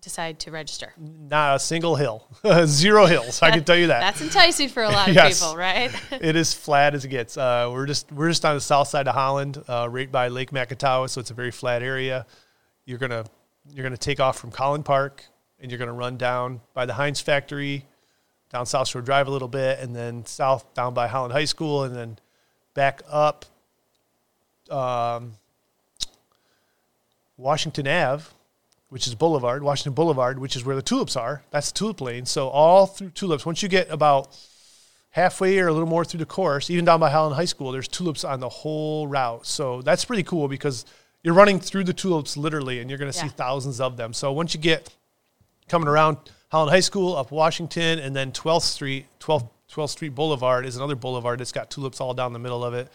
[0.00, 0.92] decide to register?
[0.96, 2.26] Not a single hill,
[2.66, 3.42] zero hills.
[3.42, 4.00] I can tell you that.
[4.00, 5.40] That's enticing for a lot of yes.
[5.40, 5.90] people, right?
[6.12, 7.36] it is flat as it gets.
[7.36, 10.52] Uh, we're just we're just on the south side of Holland, uh, right by Lake
[10.52, 12.26] Macatawa, so it's a very flat area.
[12.84, 13.24] You're gonna
[13.72, 15.24] you're gonna take off from Kollen Park,
[15.60, 17.86] and you're gonna run down by the Heinz factory,
[18.50, 21.84] down South Shore Drive a little bit, and then south down by Holland High School,
[21.84, 22.18] and then
[22.74, 23.44] back up.
[24.70, 25.34] Um,
[27.36, 28.24] Washington Ave,
[28.90, 31.42] which is Boulevard, Washington Boulevard, which is where the tulips are.
[31.50, 32.26] That's the tulip lane.
[32.26, 34.36] So all through tulips, once you get about
[35.10, 37.88] halfway or a little more through the course, even down by Holland High School, there's
[37.88, 39.46] tulips on the whole route.
[39.46, 40.84] So that's pretty cool because
[41.22, 43.24] you're running through the tulips literally, and you're going to yeah.
[43.24, 44.12] see thousands of them.
[44.12, 44.94] So once you get
[45.68, 46.16] coming around
[46.50, 50.96] Holland High School, up Washington, and then 12th Street, 12th, 12th Street Boulevard is another
[50.96, 52.88] boulevard that's got tulips all down the middle of it.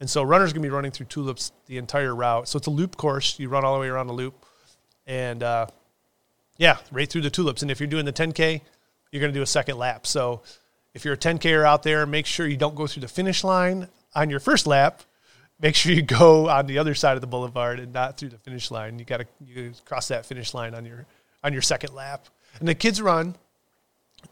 [0.00, 2.48] And so runners going to be running through tulips the entire route.
[2.48, 3.38] So it's a loop course.
[3.38, 4.34] You run all the way around the loop.
[5.06, 5.66] And uh,
[6.56, 7.62] yeah, right through the tulips.
[7.62, 8.60] And if you're doing the 10K,
[9.12, 10.06] you're going to do a second lap.
[10.06, 10.42] So
[10.94, 13.88] if you're a 10Ker out there, make sure you don't go through the finish line
[14.14, 15.02] on your first lap.
[15.62, 18.38] Make sure you go on the other side of the boulevard and not through the
[18.38, 18.98] finish line.
[18.98, 21.06] You got to you cross that finish line on your
[21.44, 22.26] on your second lap.
[22.58, 23.36] And the kids run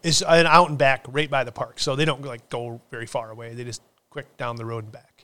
[0.03, 3.05] is an out and back right by the park, so they don't like go very
[3.05, 3.53] far away.
[3.53, 5.23] They just quick down the road and back.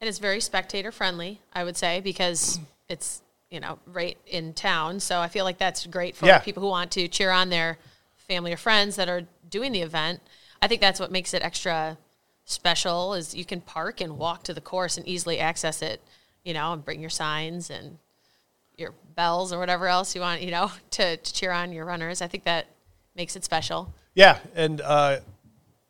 [0.00, 3.20] And it's very spectator friendly, I would say, because it's
[3.50, 5.00] you know right in town.
[5.00, 6.38] So I feel like that's great for yeah.
[6.38, 7.76] people who want to cheer on their
[8.16, 10.20] family or friends that are doing the event.
[10.62, 11.98] I think that's what makes it extra
[12.50, 16.02] special is you can park and walk to the course and easily access it,
[16.44, 17.98] you know, and bring your signs and
[18.76, 22.22] your bells or whatever else you want, you know, to, to cheer on your runners.
[22.22, 22.66] I think that
[23.14, 23.94] makes it special.
[24.14, 25.20] Yeah, and uh,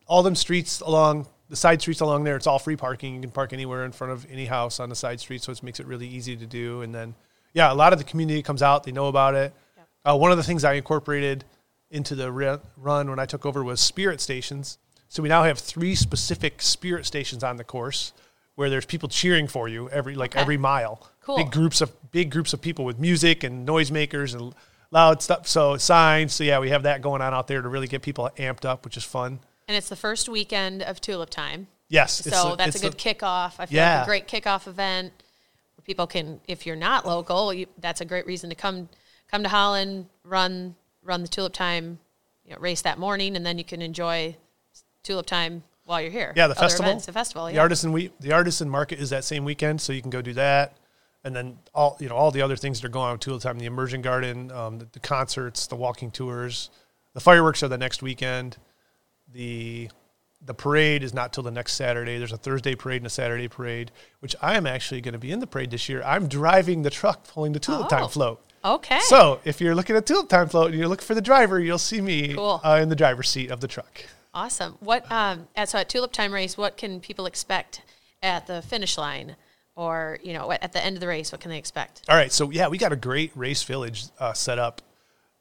[0.07, 3.17] all them streets along the side streets along there, it's all free parking.
[3.17, 5.63] You can park anywhere in front of any house on the side street, so it
[5.63, 6.83] makes it really easy to do.
[6.83, 7.15] And then,
[7.53, 9.53] yeah, a lot of the community comes out; they know about it.
[10.05, 11.45] Uh, one of the things I incorporated
[11.91, 14.79] into the run when I took over was spirit stations.
[15.11, 18.15] So we now have three specific spirit stations on the course
[18.55, 20.41] where there's people cheering for you every like okay.
[20.41, 21.07] every mile.
[21.21, 21.37] Cool.
[21.37, 24.55] Big groups of big groups of people with music and noisemakers and
[24.91, 25.47] loud stuff.
[25.47, 26.33] So signs.
[26.33, 28.87] So yeah, we have that going on out there to really get people amped up,
[28.87, 29.41] which is fun
[29.71, 31.69] and it's the first weekend of Tulip Time.
[31.89, 32.25] Yes.
[32.25, 33.55] So a, that's a good kickoff.
[33.61, 33.99] I feel yeah.
[33.99, 35.13] like a great kickoff event
[35.77, 38.89] where people can, if you're not local, you, that's a great reason to come
[39.31, 42.01] come to Holland, run run the Tulip Time
[42.45, 44.35] you know, race that morning, and then you can enjoy
[45.03, 46.33] Tulip Time while you're here.
[46.37, 46.91] Yeah, the festival.
[46.91, 47.47] Events, the festival.
[47.47, 47.61] The yeah.
[47.61, 50.77] artisan week, the artisan market is that same weekend, so you can go do that.
[51.23, 53.43] And then all you know, all the other things that are going on with Tulip
[53.43, 56.71] Time, the immersion garden, um, the, the concerts, the walking tours,
[57.15, 58.57] the fireworks are the next weekend
[59.33, 59.89] the
[60.43, 62.17] the parade is not till the next Saturday.
[62.17, 63.91] There's a Thursday parade and a Saturday parade,
[64.21, 66.03] which I am actually going to be in the parade this year.
[66.03, 68.41] I'm driving the truck pulling the Tulip oh, Time float.
[68.65, 69.01] Okay.
[69.01, 71.77] So if you're looking at Tulip Time float and you're looking for the driver, you'll
[71.77, 72.59] see me cool.
[72.65, 74.03] uh, in the driver's seat of the truck.
[74.33, 74.77] Awesome.
[74.81, 77.83] What um, at, so at Tulip Time race, what can people expect
[78.23, 79.37] at the finish line?
[79.77, 82.03] Or you know, at the end of the race, what can they expect?
[82.09, 84.83] All right, so yeah, we got a great race village uh, set up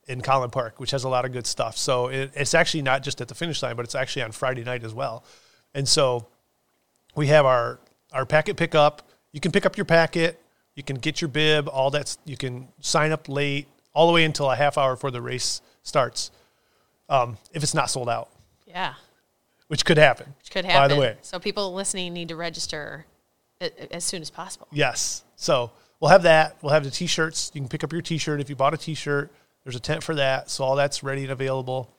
[0.08, 1.78] in Kollen Park, which has a lot of good stuff.
[1.78, 4.64] So it, it's actually not just at the finish line, but it's actually on Friday
[4.64, 5.24] night as well.
[5.74, 6.28] And so
[7.16, 7.80] we have our
[8.12, 9.08] our packet pickup.
[9.32, 10.42] You can pick up your packet.
[10.76, 11.68] You can get your bib.
[11.68, 15.12] All that's you can sign up late, all the way until a half hour before
[15.12, 16.32] the race starts.
[17.08, 18.30] Um, if it's not sold out.
[18.70, 18.94] Yeah.
[19.68, 20.34] Which could happen.
[20.38, 20.90] Which could happen.
[20.90, 21.18] By the way.
[21.22, 23.06] So people listening need to register
[23.92, 24.68] as soon as possible.
[24.72, 25.24] Yes.
[25.36, 26.56] So we'll have that.
[26.62, 27.52] We'll have the t-shirts.
[27.54, 29.32] You can pick up your t-shirt if you bought a t-shirt.
[29.64, 31.92] There's a tent for that, so all that's ready and available.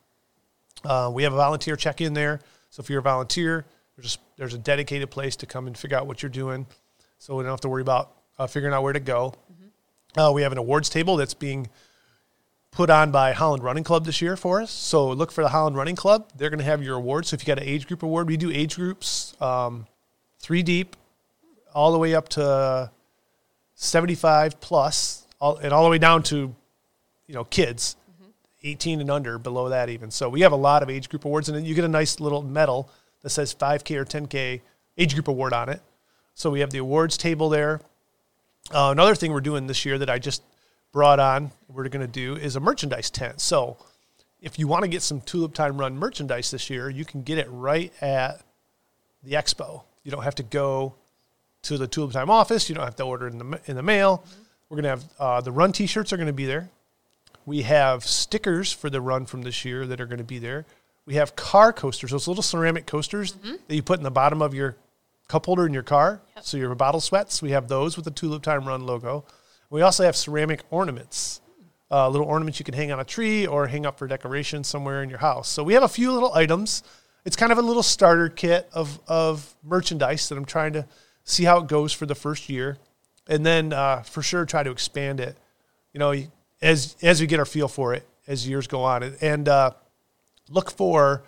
[0.85, 2.41] Uh, we have a volunteer check in there.
[2.71, 3.66] So if you're a volunteer,
[3.97, 6.66] There's a, there's a dedicated place to come and figure out what you're doing,
[7.18, 9.35] so we don't have to worry about uh, figuring out where to go.
[10.16, 11.68] Uh, we have an awards table that's being
[12.71, 14.71] put on by Holland Running Club this year for us.
[14.71, 16.31] So look for the Holland Running Club.
[16.37, 17.29] They're going to have your awards.
[17.29, 19.87] So if you got an age group award, we do age groups, um,
[20.39, 20.97] three deep,
[21.75, 22.91] all the way up to
[23.75, 26.55] 75 plus, all, and all the way down to,
[27.27, 27.97] you know, kids,
[28.62, 30.11] 18 and under, below that even.
[30.11, 32.21] So we have a lot of age group awards, and then you get a nice
[32.21, 32.91] little medal
[33.23, 34.61] that says 5K or 10K
[34.99, 35.81] age group award on it.
[36.35, 37.81] So we have the awards table there.
[38.71, 40.43] Uh, another thing we're doing this year that I just
[40.93, 43.41] brought on, we're going to do is a merchandise tent.
[43.41, 43.76] So
[44.41, 47.38] if you want to get some Tulip Time Run merchandise this year, you can get
[47.38, 48.41] it right at
[49.22, 49.82] the expo.
[50.03, 50.95] You don't have to go
[51.62, 52.68] to the Tulip Time office.
[52.68, 54.24] You don't have to order in the in the mail.
[54.68, 56.70] We're gonna have uh, the run T-shirts are going to be there.
[57.45, 60.66] We have stickers for the run from this year that are going to be there.
[61.07, 63.32] We have car coasters, those little ceramic coasters
[63.66, 64.76] that you put in the bottom of your
[65.26, 67.43] cup holder in your car, so your bottle sweats.
[67.43, 69.24] We have those with the Tulip Time Run logo.
[69.71, 71.41] We also have ceramic ornaments,
[71.93, 75.03] uh, little ornaments you can hang on a tree or hang up for decoration somewhere
[75.05, 75.49] in your house.
[75.49, 76.83] So we have a few little items.
[77.25, 80.87] It's kind of a little starter kit of of merchandise that I'm trying to
[81.23, 82.79] see how it goes for the first year,
[83.29, 85.37] and then uh, for sure try to expand it.
[85.93, 86.14] You know,
[86.61, 89.71] as as we get our feel for it as years go on, and uh,
[90.49, 91.23] look for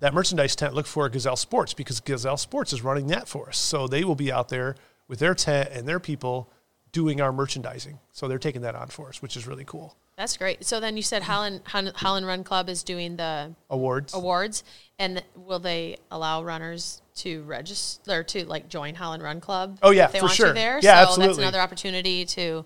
[0.00, 0.74] that merchandise tent.
[0.74, 4.16] Look for Gazelle Sports because Gazelle Sports is running that for us, so they will
[4.16, 4.74] be out there
[5.06, 6.50] with their tent and their people
[6.92, 7.98] doing our merchandising.
[8.12, 9.96] So they're taking that on for us, which is really cool.
[10.16, 10.64] That's great.
[10.64, 14.12] So then you said Holland Holland Run Club is doing the Awards.
[14.14, 14.64] awards,
[14.98, 19.78] and will they allow runners to register or to like join Holland Run Club?
[19.80, 20.48] Oh, yeah, if they for want sure.
[20.48, 20.80] to there.
[20.80, 21.42] Yeah, so that's absolutely.
[21.44, 22.64] another opportunity to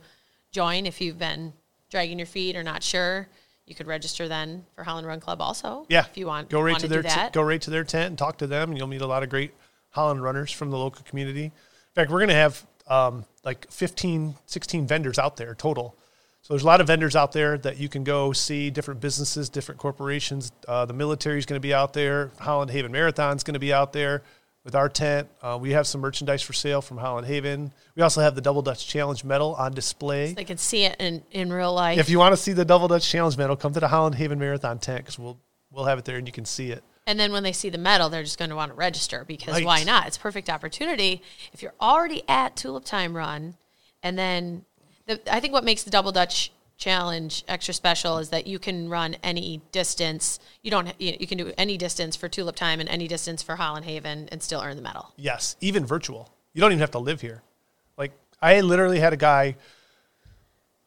[0.51, 1.53] join if you've been
[1.91, 3.29] dragging your feet or not sure.
[3.67, 5.85] You could register then for Holland Run Club also.
[5.91, 6.49] Yeah, if you want.
[6.49, 8.71] go right want to their t- go right to their tent and talk to them,
[8.71, 9.53] and you'll meet a lot of great
[9.91, 11.45] Holland runners from the local community.
[11.45, 11.53] In
[11.95, 15.97] fact, we're going to have um, like 15, 16 vendors out there total.
[16.43, 19.49] So there's a lot of vendors out there that you can go see, different businesses,
[19.49, 20.51] different corporations.
[20.67, 22.33] Uh, the military is going to be out there.
[22.41, 24.23] Holland Haven Marathon is going to be out there
[24.65, 25.29] with our tent.
[25.41, 27.73] Uh, we have some merchandise for sale from Holland Haven.
[27.95, 30.33] We also have the Double Dutch Challenge medal on display.
[30.33, 31.99] They can see it in, in real life.
[31.99, 34.39] If you want to see the Double Dutch Challenge medal, come to the Holland Haven
[34.39, 35.39] Marathon tent because we'll
[35.71, 36.83] we'll have it there and you can see it.
[37.07, 39.55] And then when they see the medal, they're just going to want to register because
[39.55, 39.65] Right.
[39.65, 40.07] why not?
[40.07, 41.23] It's a perfect opportunity.
[41.53, 43.55] If you're already at Tulip Time Run,
[44.03, 44.65] and then
[45.07, 48.89] the, I think what makes the Double Dutch Challenge extra special is that you can
[48.89, 50.41] run any distance.
[50.63, 50.89] You don't.
[50.99, 54.29] You, you can do any distance for Tulip Time and any distance for Holland Haven
[54.33, 55.13] and still earn the medal.
[55.17, 56.31] Yes, even virtual.
[56.55, 57.43] You don't even have to live here.
[57.97, 59.55] Like I literally had a guy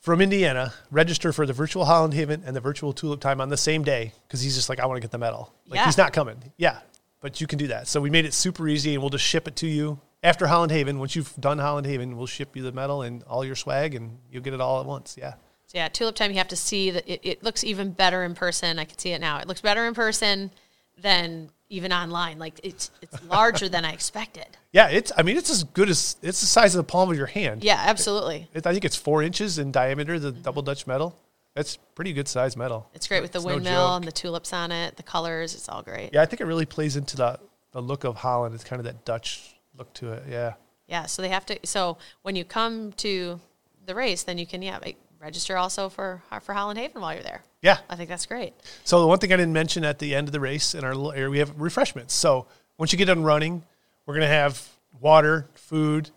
[0.06, 3.58] from Indiana register for the virtual Holland Haven and the virtual Tulip Time on the
[3.58, 5.52] same day because he's just like, I want to get the medal.
[5.68, 5.86] Like Yeah.
[5.86, 6.38] he's not coming.
[6.58, 6.80] Yeah,
[7.22, 7.88] but you can do that.
[7.88, 10.72] So we made it super easy, and we'll just ship it to you after Holland
[10.72, 11.00] Haven.
[11.00, 14.20] Once you've done Holland Haven, we'll ship you the medal and all your swag, and
[14.32, 15.16] you'll get it all at once.
[15.18, 15.34] Yeah.
[15.66, 16.30] So yeah, Tulip Time.
[16.30, 18.78] You have to see that it, it looks even better in person.
[18.78, 19.40] I can see it now.
[19.40, 20.52] It looks better in person
[20.98, 22.40] than even online.
[22.40, 24.48] Like it's it's larger than I expected.
[24.72, 25.12] Yeah, it's.
[25.18, 27.64] I mean, it's as good as it's the size of the palm of your hand.
[27.64, 28.50] Yeah, absolutely.
[28.54, 30.20] It, I think it's four inches in diameter.
[30.20, 30.42] The mm-hmm.
[30.42, 31.16] double Dutch medal.
[31.56, 32.90] That's pretty good size medal.
[32.94, 33.96] It's great with the It's windmill joke.
[33.96, 35.56] and the tulips on it, the colors.
[35.56, 36.10] It's all great.
[36.14, 37.40] Yeah, I think it really plays into the
[37.72, 38.56] the look of Holland.
[38.56, 40.24] It's kind of that Dutch look to it.
[40.30, 40.54] Yeah.
[40.88, 41.58] Yeah, so they have to.
[41.64, 43.40] So when you come to
[43.86, 44.80] the race, then you can yeah
[45.26, 47.44] register also for for Holland Haven while you're there.
[47.62, 47.80] Yeah.
[47.90, 48.54] I think that's great.
[48.84, 50.94] So the one thing I didn't mention at the end of the race in our
[50.94, 52.14] little area, we have refreshments.
[52.14, 52.46] So
[52.78, 53.64] once you get done running,
[54.06, 54.64] we're gonna have
[55.02, 56.12] water, food,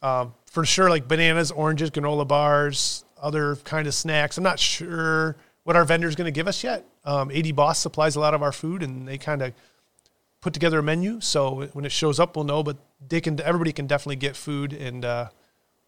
[0.00, 4.38] um, for sure like bananas, oranges, granola bars, other kind of snacks.
[4.38, 6.84] I'm not sure what our vendor is gonna give us yet.
[7.04, 9.52] Um, AD Boss supplies a lot of our food, and they kind of
[10.40, 11.20] put together a menu.
[11.20, 12.62] So when it shows up, we'll know.
[12.62, 12.76] But
[13.08, 15.30] they can, everybody can definitely get food and uh,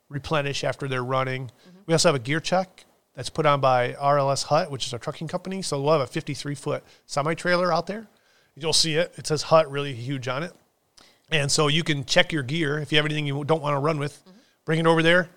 [0.09, 1.53] replenish after they're running.
[1.87, 4.99] We also have a gear check that's put on by RLS Hut, which is our
[4.99, 5.62] trucking company.
[5.62, 8.07] So we'll have a 53 foot semi trailer out there.
[8.57, 9.12] You'll see it.
[9.16, 10.53] It says Hut really huge on it.
[11.30, 13.80] And so you can check your gear if you have anything you don't want to
[13.80, 14.22] run with,
[14.64, 15.28] bring it over there.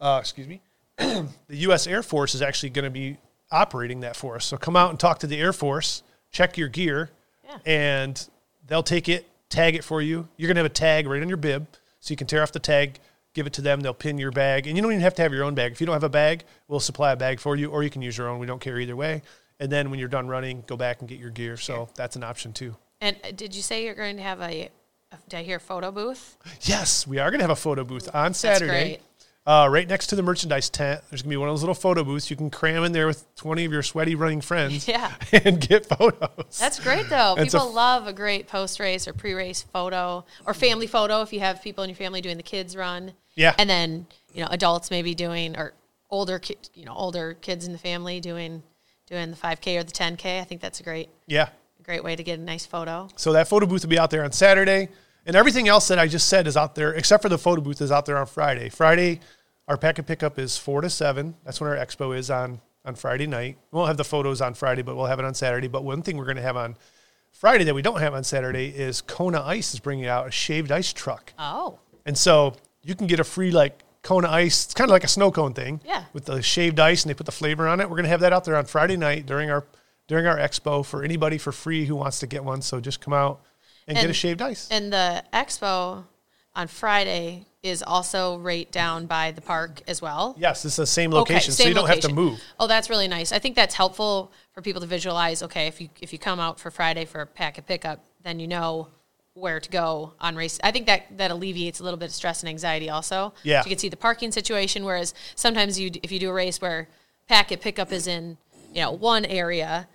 [0.00, 0.60] Uh, excuse me.
[0.98, 1.86] the U.S.
[1.86, 3.16] Air Force is actually going to be
[3.50, 4.44] operating that for us.
[4.44, 7.10] So come out and talk to the Air Force, check your gear,
[7.44, 7.58] Yeah.
[7.66, 8.28] and
[8.66, 10.28] they'll take it, tag it for you.
[10.36, 11.66] You're going to have a tag right on your bib,
[12.00, 12.98] so you can tear off the tag,
[13.34, 13.80] give it to them.
[13.80, 15.72] They'll pin your bag, and you don't even have to have your own bag.
[15.72, 18.02] If you don't have a bag, we'll supply a bag for you, or you can
[18.02, 18.38] use your own.
[18.38, 19.22] We don't care either way.
[19.60, 21.56] And then when you're done running, go back and get your gear.
[21.56, 22.76] So that's an option too.
[23.00, 24.70] And uh, did you say you're going to have a?
[25.12, 26.36] a did I hear photo booth?
[26.62, 28.68] Yes, we are going to have a photo booth on That's Saturday.
[28.70, 29.00] great.
[29.44, 32.04] Uh, right next to the merchandise tent, there's gonna be one of those little photo
[32.04, 32.30] booths.
[32.30, 35.12] You can cram in there with 20 of your sweaty running friends Yeah.
[35.32, 36.58] and get photos.
[36.60, 37.34] That's great though.
[37.36, 41.32] It's People love a great post race or pre race photo or family photo if
[41.32, 43.14] you have people in your family doing the kids run.
[43.34, 43.54] Yeah.
[43.58, 45.72] And then, you know, adults maybe doing or
[46.10, 48.62] older ki- you know, older kids in the family doing
[49.06, 50.40] doing the 5K or the 10K.
[50.40, 51.48] I think that's a great yeah.
[51.82, 53.08] great way to get a nice photo.
[53.16, 54.88] So that photo booth will be out there on Saturday,
[55.26, 57.80] and everything else that I just said is out there, except for the photo booth,
[57.80, 58.68] is out there on Friday.
[58.68, 59.20] Friday,
[59.68, 61.34] our packet pickup is four to seven.
[61.44, 63.56] That's when our expo is on on Friday night.
[63.70, 65.68] We won't have the photos on Friday, but we'll have it on Saturday.
[65.68, 66.76] But one thing we're going to have on
[67.30, 70.70] Friday that we don't have on Saturday is Kona Ice is bringing out a shaved
[70.72, 71.78] ice truck, Oh.
[72.04, 74.64] and so you can get a free like Kona Ice.
[74.64, 76.04] It's kind of like a snow cone thing, Yeah.
[76.12, 77.84] with the shaved ice, and they put the flavor on it.
[77.88, 79.64] We're going to have that out there on Friday night during our
[80.08, 82.60] during our expo for anybody for free who wants to get one.
[82.60, 83.40] So just come out
[83.86, 84.68] and, get a shaved ice.
[84.70, 86.04] And the expo
[86.54, 90.34] on Friday is also right down by the park as well.
[90.36, 92.40] Yes, it's the same location, so same you don't have to move.
[92.58, 93.30] Oh, that's really nice.
[93.32, 95.42] I think that's helpful for people to visualize.
[95.44, 98.48] Okay, if you if you come out for Friday for a packet pickup, then you
[98.48, 98.88] know
[99.34, 100.58] where to go on race.
[100.62, 103.32] I think that that alleviates a little bit of stress and anxiety also.
[103.42, 103.62] Yeah.
[103.62, 104.84] So you can see the parking situation.
[104.84, 106.88] Whereas sometimes you if you do a race where
[107.28, 108.36] packet pickup is in
[108.74, 109.88] you know one area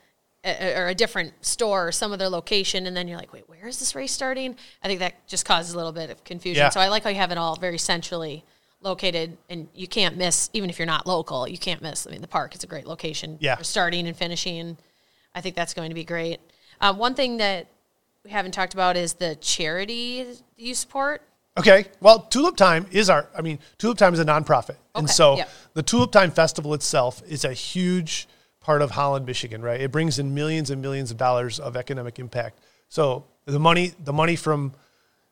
[0.45, 3.79] or a different store or some other location, and then you're like, wait, where is
[3.79, 4.55] this race starting?
[4.81, 6.61] I think that just causes a little bit of confusion.
[6.63, 6.69] Yeah.
[6.69, 8.45] So I like how you have it all very centrally
[8.81, 12.07] located, and you can't miss, even if you're not local, you can't miss.
[12.07, 13.55] I mean, the park is a great location Yeah.
[13.55, 14.77] for starting and finishing.
[15.35, 16.39] I think that's going to be great.
[16.79, 17.67] Uh, one thing that
[18.27, 20.25] we haven't talked about is the charity
[20.57, 21.21] you support.
[21.57, 23.29] Okay, well, Tulip Time is our.
[23.35, 25.49] I mean, Tulip Time is a nonprofit, and so yep.
[25.73, 28.27] the Tulip Time Festival itself is a huge
[28.59, 29.61] part of Holland, Michigan.
[29.61, 32.59] Right, it brings in millions and millions of dollars of economic impact.
[32.89, 34.73] So the money, the money from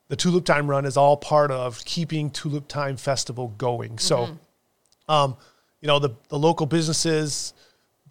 [0.07, 3.97] the Tulip Time run is all part of keeping Tulip Time Festival going.
[3.97, 5.11] So, Mm-hmm.
[5.11, 5.37] um,
[5.81, 7.53] you know, the the local businesses,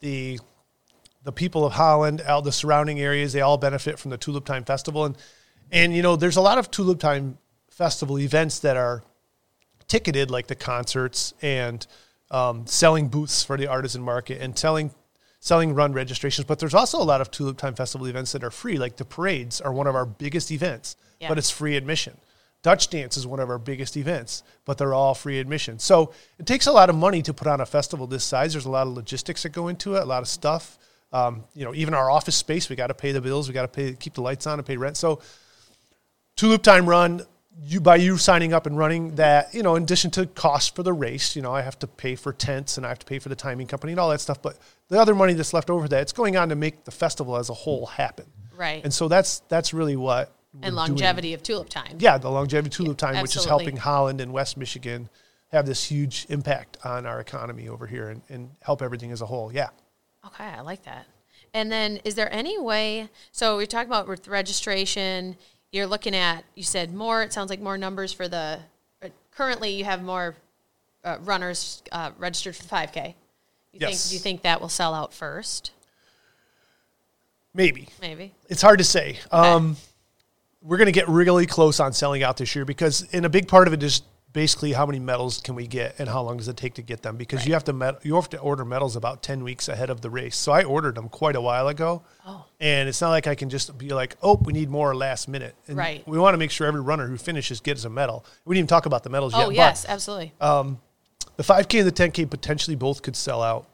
[0.00, 0.38] the
[1.24, 4.64] the people of Holland, all the surrounding areas, they all benefit from the Tulip Time
[4.64, 5.04] Festival.
[5.06, 5.16] And
[5.72, 7.38] and you know, there's a lot of Tulip Time
[7.70, 9.02] Festival events that are
[9.88, 11.86] ticketed, like the concerts and
[12.30, 14.92] um, selling booths for the artisan market and selling
[15.40, 16.46] selling run registrations.
[16.46, 19.04] But there's also a lot of Tulip Time Festival events that are free, like the
[19.04, 21.28] parades are one of our biggest events, Yeah.
[21.28, 22.16] but it's free admission.
[22.62, 25.78] Dutch Dance is one of our biggest events, but they're all free admission.
[25.78, 28.54] So it takes a lot of money to put on a festival this size.
[28.54, 30.78] There's a lot of logistics that go into it, a lot of stuff.
[31.14, 33.62] Um, you know, even our office space, we got to pay the bills, we got
[33.62, 34.96] to pay keep the lights on and pay rent.
[34.96, 35.20] So
[36.34, 37.22] Tulip Time Run,
[37.62, 40.82] you by you signing up and running that, you know, in addition to cost for
[40.82, 43.20] the race, you know, I have to pay for tents and I have to pay
[43.20, 44.42] for the timing company and all that stuff.
[44.42, 44.58] But
[44.88, 47.48] the other money that's left over that, it's going on to make the festival as
[47.48, 48.26] a whole happen.
[48.56, 48.82] Right.
[48.82, 50.74] And so that's that's really what and doing.
[50.74, 51.96] longevity of tulip time.
[52.00, 55.08] Yeah, the longevity tulip time, which is helping Holland and West Michigan
[55.52, 59.26] have this huge impact on our economy over here and, and help everything as a
[59.26, 59.52] whole.
[59.52, 59.68] Yeah.
[60.26, 61.06] Okay, I like that.
[61.52, 63.08] And then, is there any way?
[63.30, 65.36] So we talked about with registration.
[65.70, 66.44] You're looking at.
[66.54, 67.22] You said more.
[67.22, 68.60] It sounds like more numbers for the.
[69.02, 70.34] uh, Currently, you have more
[71.04, 73.14] uh, runners uh, registered for 5K.
[73.72, 73.90] You Yes.
[74.04, 74.10] think?
[74.10, 75.72] Do you think that will sell out first?
[77.52, 77.88] Maybe.
[78.00, 78.32] Maybe.
[78.48, 79.18] It's hard to say.
[79.30, 79.76] Um,
[80.62, 83.46] we're going to get really close on selling out this year because, in a big
[83.48, 84.02] part of it is
[84.34, 87.02] basically how many medals can we get and how long does it take to get
[87.02, 89.88] them because you have to med- you have to order medals about 10 weeks ahead
[89.88, 90.36] of the race.
[90.36, 92.02] So I ordered them quite a while ago.
[92.26, 92.44] Oh.
[92.60, 95.54] And it's not like I can just be like, "Oh, we need more last minute."
[95.68, 96.06] And Right.
[96.06, 98.26] We want to make sure every runner who finishes gets a medal.
[98.44, 99.44] We didn't even talk about the medals oh, yet.
[99.44, 100.32] Oh but yes, absolutely.
[100.40, 100.80] Um,
[101.36, 103.68] the 5K and the 10K potentially both could sell out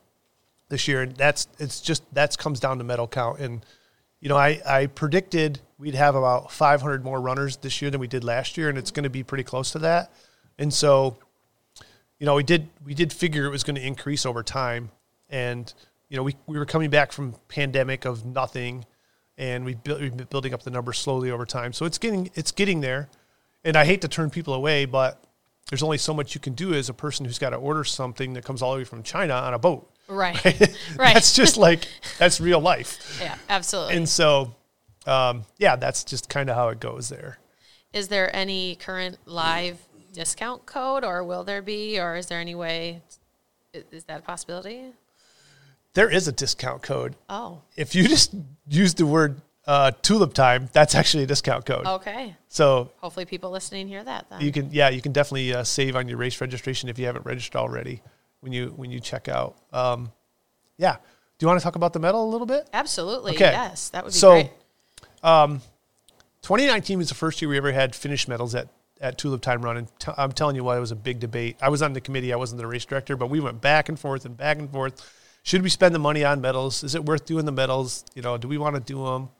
[0.68, 3.40] this year, and that's it's just that's comes down to medal count.
[3.40, 3.64] And
[4.20, 8.08] you know, I I predicted we'd have about 500 more runners this year than we
[8.08, 10.12] did last year, and it's going to be pretty close to that.
[10.60, 11.16] And so,
[12.18, 14.90] you know, we did we did figure it was going to increase over time,
[15.30, 15.72] and
[16.10, 18.84] you know, we we were coming back from pandemic of nothing,
[19.38, 21.72] and we built we've been building up the numbers slowly over time.
[21.72, 23.08] So it's getting it's getting there,
[23.64, 25.24] and I hate to turn people away, but
[25.70, 28.34] there's only so much you can do as a person who's got to order something
[28.34, 29.90] that comes all the way from China on a boat.
[30.08, 30.44] right.
[30.44, 31.14] right.
[31.14, 31.88] That's just like
[32.18, 33.18] that's real life.
[33.18, 33.96] yeah, absolutely.
[33.96, 34.54] And so,
[35.06, 37.38] um, yeah, that's just kind of how it goes there.
[37.94, 39.78] is there any current live
[40.12, 43.02] discount code, or will there be, or is there any way?
[43.72, 44.92] Is, that a possibility?
[45.94, 47.16] There is a discount code.
[47.28, 48.34] Oh, If you just
[48.68, 51.86] use the word uh, tulip time, that's actually a discount code.
[51.86, 52.36] okay.
[52.48, 54.26] So Hopefully, people listening hear that.
[54.30, 54.40] Then.
[54.40, 57.24] you can, yeah, you can definitely uh, save on your race registration if you haven't
[57.26, 58.02] registered already
[58.40, 59.56] when you when you check out.
[59.72, 60.10] Um,
[60.78, 60.94] yeah.
[61.38, 62.68] Do you want to talk about the medal a little bit?
[62.72, 63.32] Absolutely.
[63.34, 63.50] Okay.
[63.52, 64.50] Yes, that would be So- great.
[66.42, 68.68] 2019 was the first year we ever had finished medals at
[69.00, 71.56] at Tulip Time Run, and I'm telling you what, it was a big debate.
[71.62, 73.98] I was on the committee, I wasn't the race director, but we went back and
[73.98, 75.10] forth and back and forth.
[75.42, 76.84] Should we spend the money on medals?
[76.84, 78.04] Is it worth doing the medals?
[78.14, 79.30] You know, do we want to do them?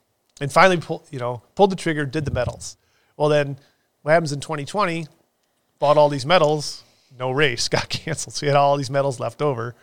[0.40, 2.78] And finally, pull, you know, pulled the trigger, did the medals.
[3.16, 3.58] Well, then
[4.02, 5.06] what happens in 2020?
[5.78, 6.82] Bought all these medals,
[7.18, 8.34] no race, got canceled.
[8.34, 9.74] So we had all these medals left over.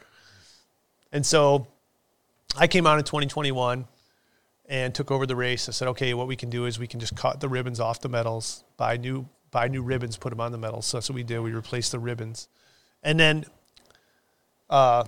[1.11, 1.67] And so
[2.57, 3.87] I came out in 2021
[4.69, 5.69] and took over the race.
[5.69, 8.01] I said, okay, what we can do is we can just cut the ribbons off
[8.01, 10.85] the medals, buy new buy new ribbons, put them on the medals.
[10.85, 11.39] So that's what we did.
[11.39, 12.47] We replaced the ribbons,
[13.03, 13.45] and then
[14.69, 15.05] uh,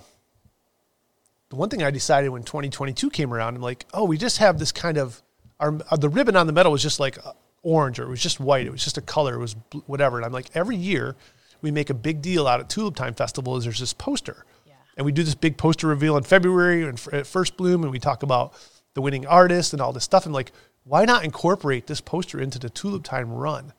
[1.50, 4.60] the one thing I decided when 2022 came around, I'm like, oh, we just have
[4.60, 5.22] this kind of
[5.60, 7.18] our uh, the ribbon on the medal was just like
[7.64, 8.66] orange or it was just white.
[8.66, 9.36] It was just a color.
[9.36, 10.18] It was whatever.
[10.18, 11.16] And I'm like, every year
[11.62, 14.46] we make a big deal out at Tulip Time Festival is there's this poster.
[14.66, 14.74] Yeah.
[14.98, 18.00] And we do this big poster reveal in February and at First Bloom, and we
[18.00, 18.54] talk about
[18.94, 20.26] the winning artist and all this stuff.
[20.26, 20.52] I'm like,
[20.84, 23.74] why not incorporate this poster into the Tulip Time run?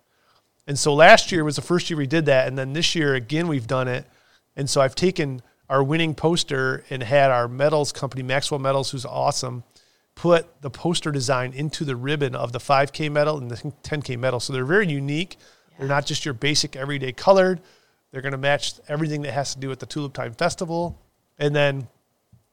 [0.70, 3.16] And so last year was the first year we did that, and then this year
[3.16, 4.06] again we've done it.
[4.54, 9.04] And so I've taken our winning poster and had our medals company, Maxwell Medals, who's
[9.04, 9.64] awesome,
[10.14, 14.38] put the poster design into the ribbon of the 5K medal and the 10K medal.
[14.38, 15.38] So they're very unique.
[15.76, 17.60] They're not just your basic everyday colored.
[18.12, 20.96] They're going to match everything that has to do with the Tulip Time Festival.
[21.36, 21.88] And then,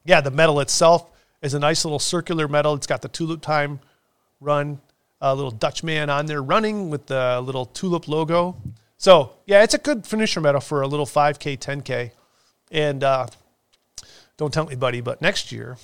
[0.05, 1.07] yeah, the medal itself
[1.43, 2.74] is a nice little circular medal.
[2.74, 3.80] It's got the Tulip Time
[4.41, 4.82] run,
[5.22, 8.55] a little Dutch man on there running with the little tulip logo.
[8.97, 12.11] So, yeah, it's a good finisher medal for a little 5K, 10K.
[12.72, 13.28] And uh,
[14.38, 15.78] don't tell anybody, but next year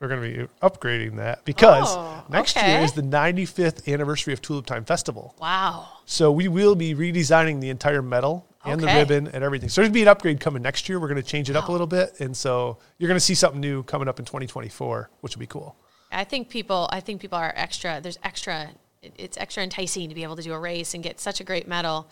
[0.00, 4.42] we're going to be upgrading that because Oh, next year is the 95th anniversary of
[4.42, 5.34] Tulip Time Festival.
[5.40, 5.88] Wow.
[6.04, 9.68] So we will be redesigning the entire medal and the ribbon and everything.
[9.68, 10.98] So there's going to be an upgrade coming next year.
[10.98, 12.18] We're going to change it up a little bit.
[12.20, 15.46] And so you're going to see something new coming up in 2024, which will be
[15.46, 15.76] cool.
[16.14, 16.88] I think people.
[16.90, 18.00] I think people are extra.
[18.00, 18.70] There's extra.
[19.02, 21.68] It's extra enticing to be able to do a race and get such a great
[21.68, 22.06] medal,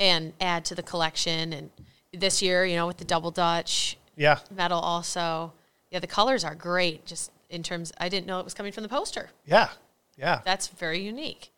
[0.00, 1.52] and add to the collection.
[1.52, 1.70] And
[2.12, 4.38] this year, you know, with the double Dutch Yeah.
[4.50, 5.52] medal, also,
[5.90, 7.04] yeah, the colors are great.
[7.04, 9.28] Just in terms, I didn't know it was coming from the poster.
[9.44, 9.68] Yeah.
[10.16, 10.40] Yeah.
[10.44, 11.50] That's very unique.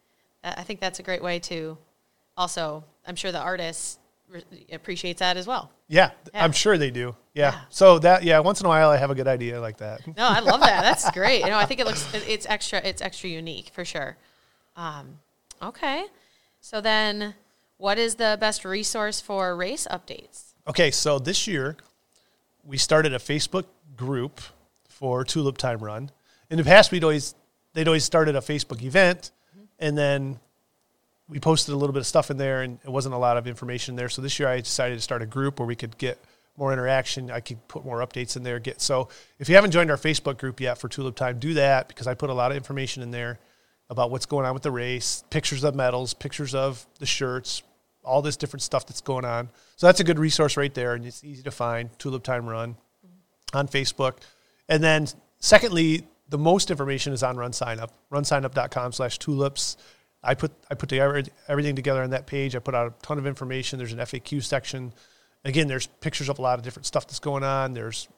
[0.43, 1.79] I think that's a great way to.
[2.37, 4.00] Also, I'm sure the artist re-
[4.73, 5.71] appreciates that as well.
[5.89, 6.11] Yeah.
[6.33, 6.45] Yeah.
[6.45, 7.15] I'm sure they do.
[7.35, 7.53] Yeah.
[7.53, 7.61] Yeah.
[7.71, 10.01] So that, yeah, once in a while I have a good idea like that.
[10.17, 10.83] No, I love that.
[10.83, 11.41] That's great.
[11.41, 14.17] You know, I think it looks it's extra it's extra unique for sure.
[14.77, 15.19] Um,
[15.63, 16.05] okay,
[16.61, 17.35] so then,
[17.79, 20.53] what is the best resource for race updates?
[20.69, 20.91] Okay.
[20.91, 21.77] So this year
[22.65, 23.65] we started a Facebook
[23.97, 24.41] group
[24.89, 26.11] for Tulip Time Run.
[26.51, 27.35] In the past, we'd always,
[27.73, 29.31] they'd always started a Facebook event
[29.79, 30.39] and then
[31.31, 33.47] we posted a little bit of stuff in there and it wasn't a lot of
[33.47, 34.09] information there.
[34.09, 36.19] So this year I decided to start a group where we could get
[36.57, 37.31] more interaction.
[37.31, 38.59] I could put more updates in there.
[38.59, 39.09] Get so
[39.39, 42.15] if you haven't joined our Facebook group yet for Tulip Time, do that because I
[42.15, 43.39] put a lot of information in there
[43.89, 47.63] about what's going on with the race, pictures of medals, pictures of the shirts,
[48.05, 49.49] all this different stuff that's going on.
[49.77, 51.91] So that's a good resource right there, and it's easy to find.
[51.99, 52.77] Tulip Time Run
[53.53, 54.19] on Facebook,
[54.69, 55.07] and then
[55.39, 57.93] secondly, the most information is on Run Sign Up.
[58.13, 59.77] RunSignup.com slash tulips.
[60.23, 62.55] I put I put together everything together on that page.
[62.55, 63.79] I put out a ton of information.
[63.79, 64.93] There's an FAQ section.
[65.45, 67.73] Again, there's pictures of a lot of different stuff that's going on.
[67.73, 68.09] There's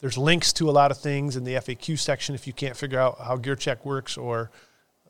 [0.00, 2.98] there's links to a lot of things in the FAQ section if you can't figure
[2.98, 4.50] out how gear check works or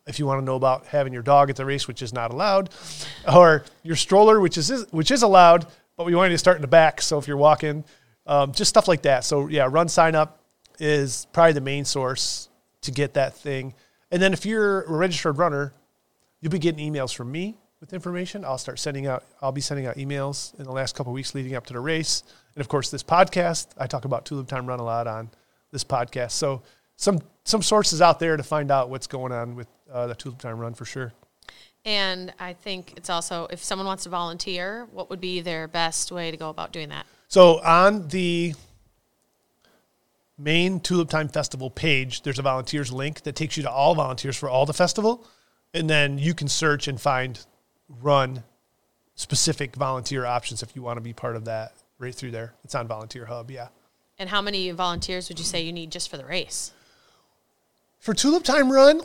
[0.07, 2.32] if you want to know about having your dog at the race, which is not
[2.32, 2.70] allowed,
[3.32, 5.66] or your stroller, which is which is allowed,
[5.97, 7.03] but we want you to start in the back.
[7.03, 7.84] So if you're walking,
[8.26, 9.24] um, just stuff like that.
[9.24, 10.41] So yeah, run sign up
[10.78, 12.49] is probably the main source
[12.80, 13.74] to get that thing.
[14.11, 15.74] And then if you're a registered runner,
[16.41, 18.45] you'll be getting emails from me with information.
[18.45, 19.24] I'll start sending out.
[19.41, 21.80] I'll be sending out emails in the last couple of weeks leading up to the
[21.80, 22.22] race,
[22.55, 23.68] and of course this podcast.
[23.78, 25.30] I talk about Tulip Time Run a lot on
[25.72, 26.32] this podcast.
[26.32, 26.62] So
[26.97, 30.38] some some sources out there to find out what's going on with uh, the Tulip
[30.38, 31.12] Time Run for sure.
[31.84, 36.12] And I think it's also if someone wants to volunteer, what would be their best
[36.12, 37.07] way to go about doing that?
[37.28, 38.55] So on the
[40.36, 44.36] main Tulip Time Festival page, there's a volunteers link that takes you to all volunteers
[44.36, 45.26] for all the festival,
[45.74, 47.44] and then you can search and find
[48.00, 48.42] run
[49.14, 52.54] specific volunteer options if you want to be part of that right through there.
[52.64, 53.68] It's on Volunteer Hub, yeah.
[54.18, 56.72] And how many volunteers would you say you need just for the race?
[57.98, 59.02] For Tulip Time Run,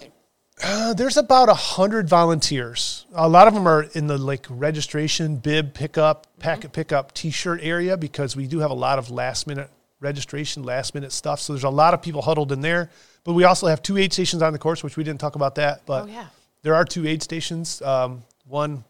[0.63, 3.05] uh, there's about a hundred volunteers.
[3.13, 7.97] A lot of them are in the like registration, bib pickup, packet pickup, T-shirt area
[7.97, 11.41] because we do have a lot of last minute registration, last minute stuff.
[11.41, 12.89] So there's a lot of people huddled in there.
[13.26, 15.55] But we also have two aid stations on the course, which we didn't talk about
[15.55, 15.86] that.
[15.86, 16.28] But Oh, yeah.
[16.66, 17.80] There are two aid stations.
[17.84, 18.84] Um, one,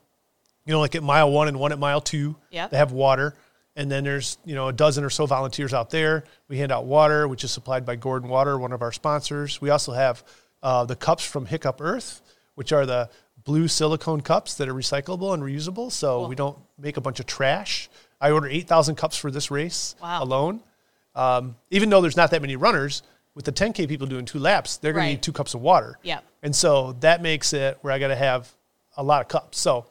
[0.66, 2.38] you know, like at mile one and one at mile two.
[2.52, 2.72] Yep.
[2.72, 3.36] They have water.
[3.76, 6.24] And then there's, you know, a dozen or so volunteers out there.
[6.48, 9.60] We hand out water, which is supplied by Gordon Water, one of our sponsors.
[9.60, 10.24] We also have
[10.64, 12.22] uh, the cups from Hiccup Earth,
[12.56, 13.10] which are the
[13.44, 16.30] blue silicone cups that are recyclable and reusable, so Cool.
[16.30, 17.90] we don't make a bunch of trash.
[18.22, 20.24] I ordered 8,000 cups for this race Wow.
[20.24, 20.64] alone.
[21.14, 23.04] Um, even though there's not that many runners,
[23.36, 25.10] with the 10K people doing two laps, they're going Right.
[25.10, 26.00] to need two cups of water.
[26.04, 26.22] Yeah.
[26.42, 28.50] And so that makes it where I got to have
[28.98, 29.60] a lot of cups.
[29.60, 29.86] So,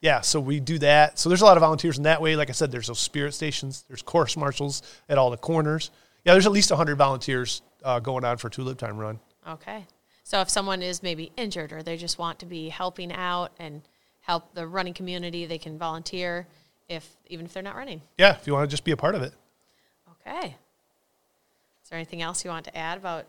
[0.00, 1.18] yeah, so we do that.
[1.18, 2.34] So there's a lot of volunteers in that way.
[2.36, 5.90] Like I said, there's those spirit stations, there's course marshals at all the corners.
[6.24, 9.20] Yeah, there's at least 100 volunteers uh, going on for Tulip Time Run.
[9.48, 9.86] Okay.
[10.24, 13.82] So if someone is maybe injured or they just want to be helping out and
[14.20, 16.46] help the running community, they can volunteer
[16.88, 18.02] if even if they're not running.
[18.18, 19.32] Yeah, if you want to just be a part of it.
[20.26, 20.56] Okay.
[21.88, 23.24] Is there anything else you want to add about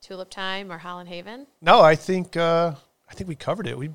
[0.00, 1.44] Tulip Time or Holland Haven?
[1.60, 2.72] No, I think uh,
[3.10, 3.76] I think we covered it.
[3.76, 3.90] We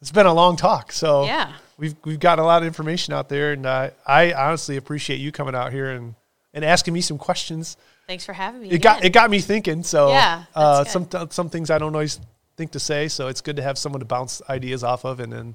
[0.00, 1.52] it's been a long talk, so Yeah.
[1.78, 5.30] we've we've gotten a lot of information out there, and uh, I honestly appreciate you
[5.30, 6.16] coming out here and,
[6.52, 7.76] and asking me some questions.
[8.08, 8.70] Thanks for having me.
[8.70, 9.84] It got it got me thinking.
[9.84, 12.18] So Yeah, uh, some some things I don't always
[12.56, 15.32] think to say, so it's good to have someone to bounce ideas off of and
[15.32, 15.54] then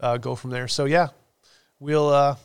[0.00, 0.66] uh, go from there.
[0.66, 1.08] So yeah,
[1.78, 2.36] we'll uh,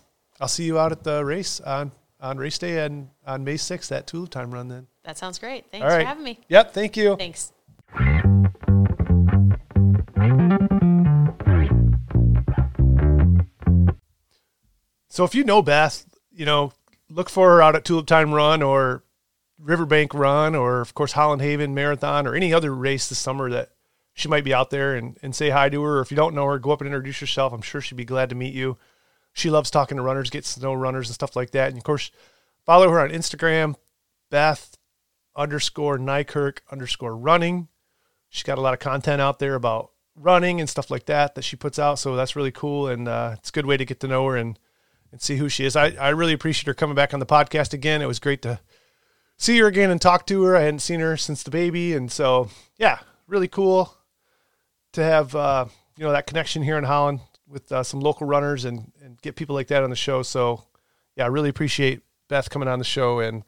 [0.42, 3.92] I'll see you out at the race on on race day and on May sixth
[3.92, 4.70] at Tulip Time Run.
[4.70, 5.66] Then That sounds great.
[5.70, 6.40] Thanks right, for having me.
[6.48, 7.18] Yep, thank you.
[7.18, 7.52] Thanks.
[15.10, 16.72] So if you know Beth, you know,
[17.10, 19.04] look for her out at Tulip Time Run or
[19.60, 23.70] Riverbank Run or of course Holland Haven Marathon or any other race this summer that
[24.14, 25.98] she might be out there and, and say hi to her.
[25.98, 27.52] Or if you don't know her, go up and introduce yourself.
[27.52, 28.78] I'm sure she'd be glad to meet you.
[29.34, 31.70] She loves talking to runners, gets to know runners and stuff like that.
[31.70, 32.12] And of course,
[32.66, 33.76] follow her on Instagram,
[34.30, 34.78] Beth
[35.36, 37.68] underscore Nykerk underscore running.
[38.30, 41.44] She's got a lot of content out there about running and stuff like that that
[41.44, 42.00] she puts out.
[42.00, 42.88] So that's really cool.
[42.88, 44.58] And uh, it's a good way to get to know her and
[45.12, 45.76] and see who she is.
[45.76, 48.02] I, I really appreciate her coming back on the podcast again.
[48.02, 48.60] It was great to
[49.38, 50.58] see her again and talk to her.
[50.58, 51.94] I hadn't seen her since the baby.
[51.94, 53.96] And so, yeah, really cool
[54.94, 55.66] to have, uh,
[55.98, 57.20] you know, that connection here in Holland
[57.54, 60.24] with uh, some local runners and, and get people like that on the show.
[60.24, 60.66] So,
[61.16, 63.44] yeah, I really appreciate Beth coming on the show and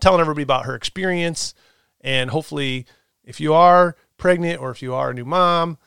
[0.00, 1.54] telling everybody about her experience.
[2.00, 2.86] And hopefully,
[3.24, 5.78] if you are pregnant or if you are a new mom,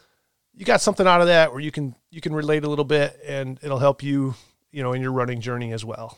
[0.53, 3.19] you got something out of that where you can you can relate a little bit
[3.25, 4.35] and it'll help you
[4.71, 6.17] you know in your running journey as well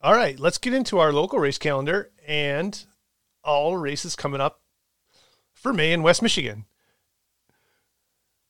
[0.00, 2.86] all right let's get into our local race calendar and
[3.44, 4.60] all races coming up
[5.54, 6.64] for may in west michigan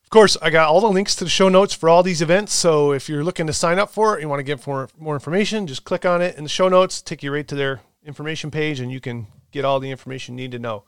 [0.03, 2.53] of course i got all the links to the show notes for all these events
[2.53, 5.15] so if you're looking to sign up for it you want to get more, more
[5.15, 8.51] information just click on it in the show notes take you right to their information
[8.51, 10.85] page and you can get all the information you need to know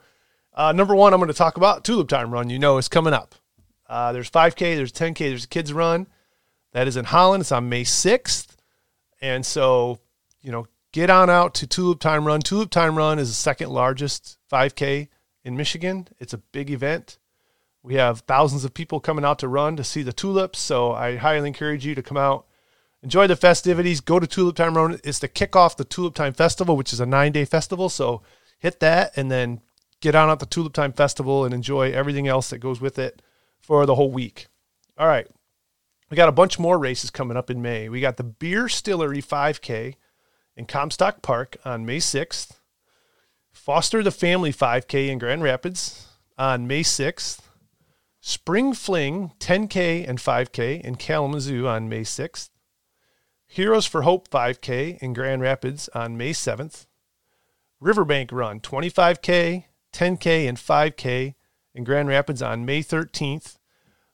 [0.52, 2.50] uh, number one, I'm going to talk about Tulip Time Run.
[2.50, 3.34] You know, is coming up.
[3.88, 6.06] Uh, there's 5K, there's 10K, there's a kids run.
[6.72, 7.40] That is in Holland.
[7.40, 8.56] It's on May 6th,
[9.20, 9.98] and so
[10.42, 12.40] you know, get on out to Tulip Time Run.
[12.40, 15.08] Tulip Time Run is the second largest 5K
[15.44, 16.08] in Michigan.
[16.18, 17.18] It's a big event.
[17.82, 20.58] We have thousands of people coming out to run to see the tulips.
[20.58, 22.46] So I highly encourage you to come out,
[23.02, 25.00] enjoy the festivities, go to Tulip Time Run.
[25.04, 27.88] It's to kick off the Tulip Time Festival, which is a nine day festival.
[27.88, 28.22] So
[28.58, 29.60] hit that and then
[30.00, 33.22] get on out the Tulip Time Festival and enjoy everything else that goes with it
[33.60, 34.48] for the whole week.
[34.98, 35.26] All right.
[36.10, 37.88] We got a bunch more races coming up in May.
[37.88, 39.94] We got the Bier Distillery 5K
[40.60, 42.58] in Comstock Park on May 6th.
[43.50, 46.06] Foster the Family 5K in Grand Rapids
[46.36, 47.40] on May 6th.
[48.20, 52.50] Spring Fling 10K and 5K in Kalamazoo on May 6th.
[53.46, 56.86] Heroes for Hope 5K in Grand Rapids on May 7th.
[57.80, 59.64] Riverbank Run 25K,
[59.94, 61.36] 10K, and 5K
[61.74, 63.56] in Grand Rapids on May 13th.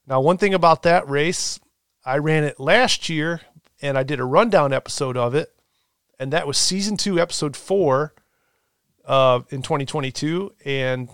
[0.07, 1.59] Now, one thing about that race,
[2.05, 3.41] I ran it last year
[3.83, 5.53] and I did a rundown episode of it,
[6.19, 8.15] and that was season two, episode four
[9.05, 10.53] uh, in 2022.
[10.65, 11.09] And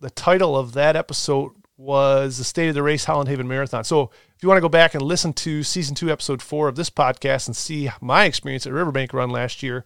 [0.00, 3.84] the title of that episode was The State of the Race Holland Haven Marathon.
[3.84, 6.76] So if you want to go back and listen to season two, episode four of
[6.76, 9.84] this podcast and see my experience at Riverbank Run last year,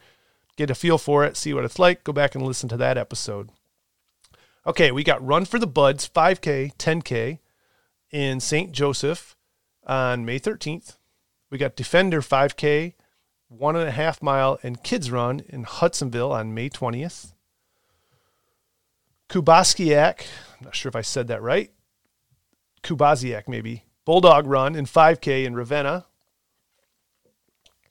[0.56, 2.98] get a feel for it, see what it's like, go back and listen to that
[2.98, 3.50] episode.
[4.66, 7.38] Okay, we got Run for the Buds 5K, 10K
[8.10, 8.72] in St.
[8.72, 9.36] Joseph
[9.86, 10.96] on May 13th.
[11.50, 12.94] We got Defender 5K,
[13.48, 17.32] one and a half mile, and Kids Run in Hudsonville on May 20th.
[19.28, 20.26] Kubaskiak,
[20.58, 21.70] I'm not sure if I said that right.
[22.82, 23.84] Kubaziak, maybe.
[24.04, 26.06] Bulldog Run in 5K in Ravenna.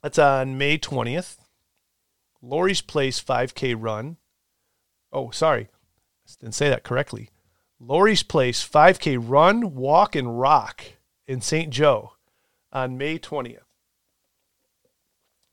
[0.02, 1.38] That's on May 20th.
[2.42, 4.18] Lory's Place 5K Run.
[5.12, 5.68] Oh, sorry.
[6.28, 7.30] I didn't say that correctly.
[7.80, 10.84] Lory's Place 5K Run, Walk, and Rock
[11.28, 11.70] in St.
[11.70, 12.14] Joe
[12.72, 13.65] on May 20th.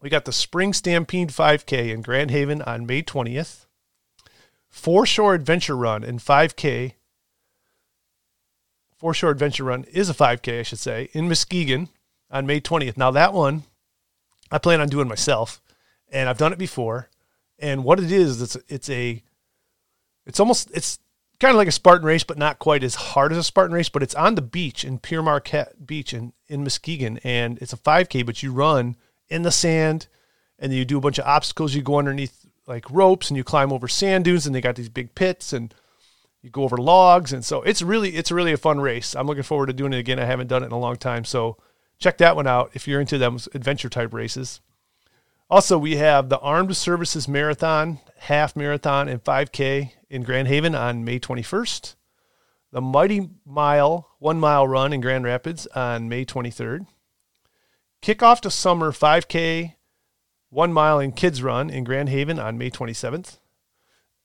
[0.03, 3.67] We got the Spring Stampede 5K in Grand Haven on May 20th.
[4.69, 6.95] Foreshore Adventure Run in 5K.
[8.97, 11.89] Foreshore Adventure Run is a 5K, I should say, in Muskegon
[12.33, 12.97] on May 20th.
[12.97, 13.63] Now, that one
[14.51, 15.63] I plan on doing myself,
[16.11, 17.09] and I've done it before.
[17.61, 19.23] And what it is, it's it's a,
[20.27, 20.99] it's almost it's
[21.39, 23.89] kind of like a Spartan race, but not quite as hard as a Spartan race.
[23.89, 27.77] But it's on the beach in Pere Marquette Beach in in Muskegon, and it's a
[27.77, 28.97] 5K, but you run
[29.33, 30.07] in the sand,
[30.59, 31.75] and you do a bunch of obstacles.
[31.75, 34.89] You go underneath like ropes, and you climb over sand dunes, and they got these
[34.89, 35.75] big pits, and
[36.43, 39.15] you go over logs, and so it's really it's really a fun race.
[39.15, 40.19] I'm looking forward to doing it again.
[40.19, 41.57] I haven't done it in a long time, so
[41.99, 44.61] check that one out if you're into those adventure type races.
[45.49, 51.05] Also, we have the Armed Services Marathon, half marathon, and 5K in Grand Haven on
[51.05, 51.95] May 21st.
[52.73, 56.87] The Mighty Mile, one mile run in Grand Rapids on May 23rd.
[58.03, 59.75] Kickoff to Summer 5K,
[60.51, 63.39] one mile and kids run in Grand Haven on May 27th.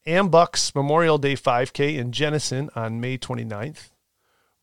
[0.08, 3.92] AMBUCS Memorial Day 5K in Jenison on May 29th.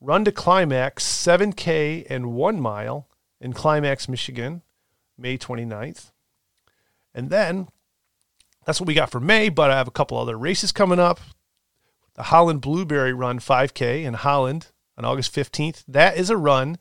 [0.01, 3.07] Run to Climax 7K and 1 mile
[3.39, 4.63] in Climax, Michigan,
[5.17, 6.11] May 29th.
[7.13, 7.69] And then
[8.65, 11.21] that's what we got for May, but I have a couple other races coming up.
[12.15, 15.85] The Holland Blueberry Run 5K in Holland on August 15th.
[15.87, 16.77] That is a run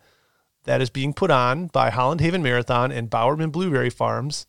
[0.64, 4.46] that is being put on by Holland Haven Marathon and Bowerman Blueberry Farms.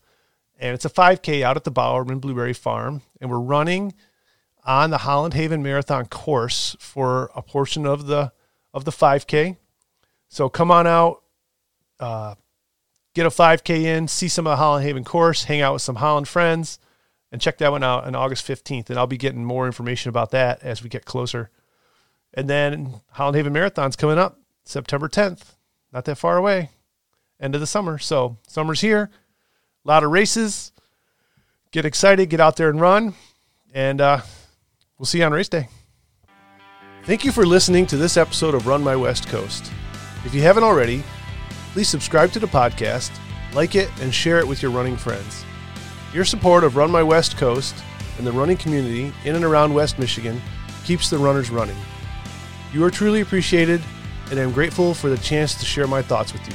[0.57, 3.01] And it's a 5K out at the Bowerman Blueberry Farm.
[3.21, 3.93] And we're running
[4.63, 8.31] on the Holland Haven Marathon course for a portion of the
[8.73, 9.57] of the 5K.
[10.27, 11.21] So come on out,
[11.99, 12.35] uh,
[13.13, 15.95] get a 5K in, see some of the Holland Haven course, hang out with some
[15.95, 16.77] Holland friends,
[17.31, 18.89] and check that one out on August 15th.
[18.89, 21.51] And I'll be getting more information about that as we get closer.
[22.33, 25.54] And then Holland Haven Marathon's coming up September 10th,
[25.95, 26.71] not that far away,
[27.39, 27.97] end of the summer.
[27.97, 29.09] So summer's here,
[29.85, 30.73] a lot of races.
[31.71, 33.13] Get excited, get out there and run,
[33.73, 34.19] and uh,
[34.99, 35.69] we'll see you on race day.
[37.05, 39.71] Thank you for listening to this episode of Run MI West Coast.
[40.25, 41.01] If you haven't already,
[41.71, 43.17] please subscribe to the podcast,
[43.53, 45.45] like it, and share it with your running friends.
[46.13, 47.73] Your support of Run MI West Coast
[48.17, 50.41] and the running community in and around West Michigan
[50.83, 51.77] keeps the runners running.
[52.73, 53.81] You are truly appreciated,
[54.35, 56.53] and I'm grateful for the chance to share my thoughts with you.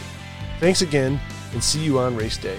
[0.58, 1.18] Thanks again,
[1.54, 2.58] and see you on race day.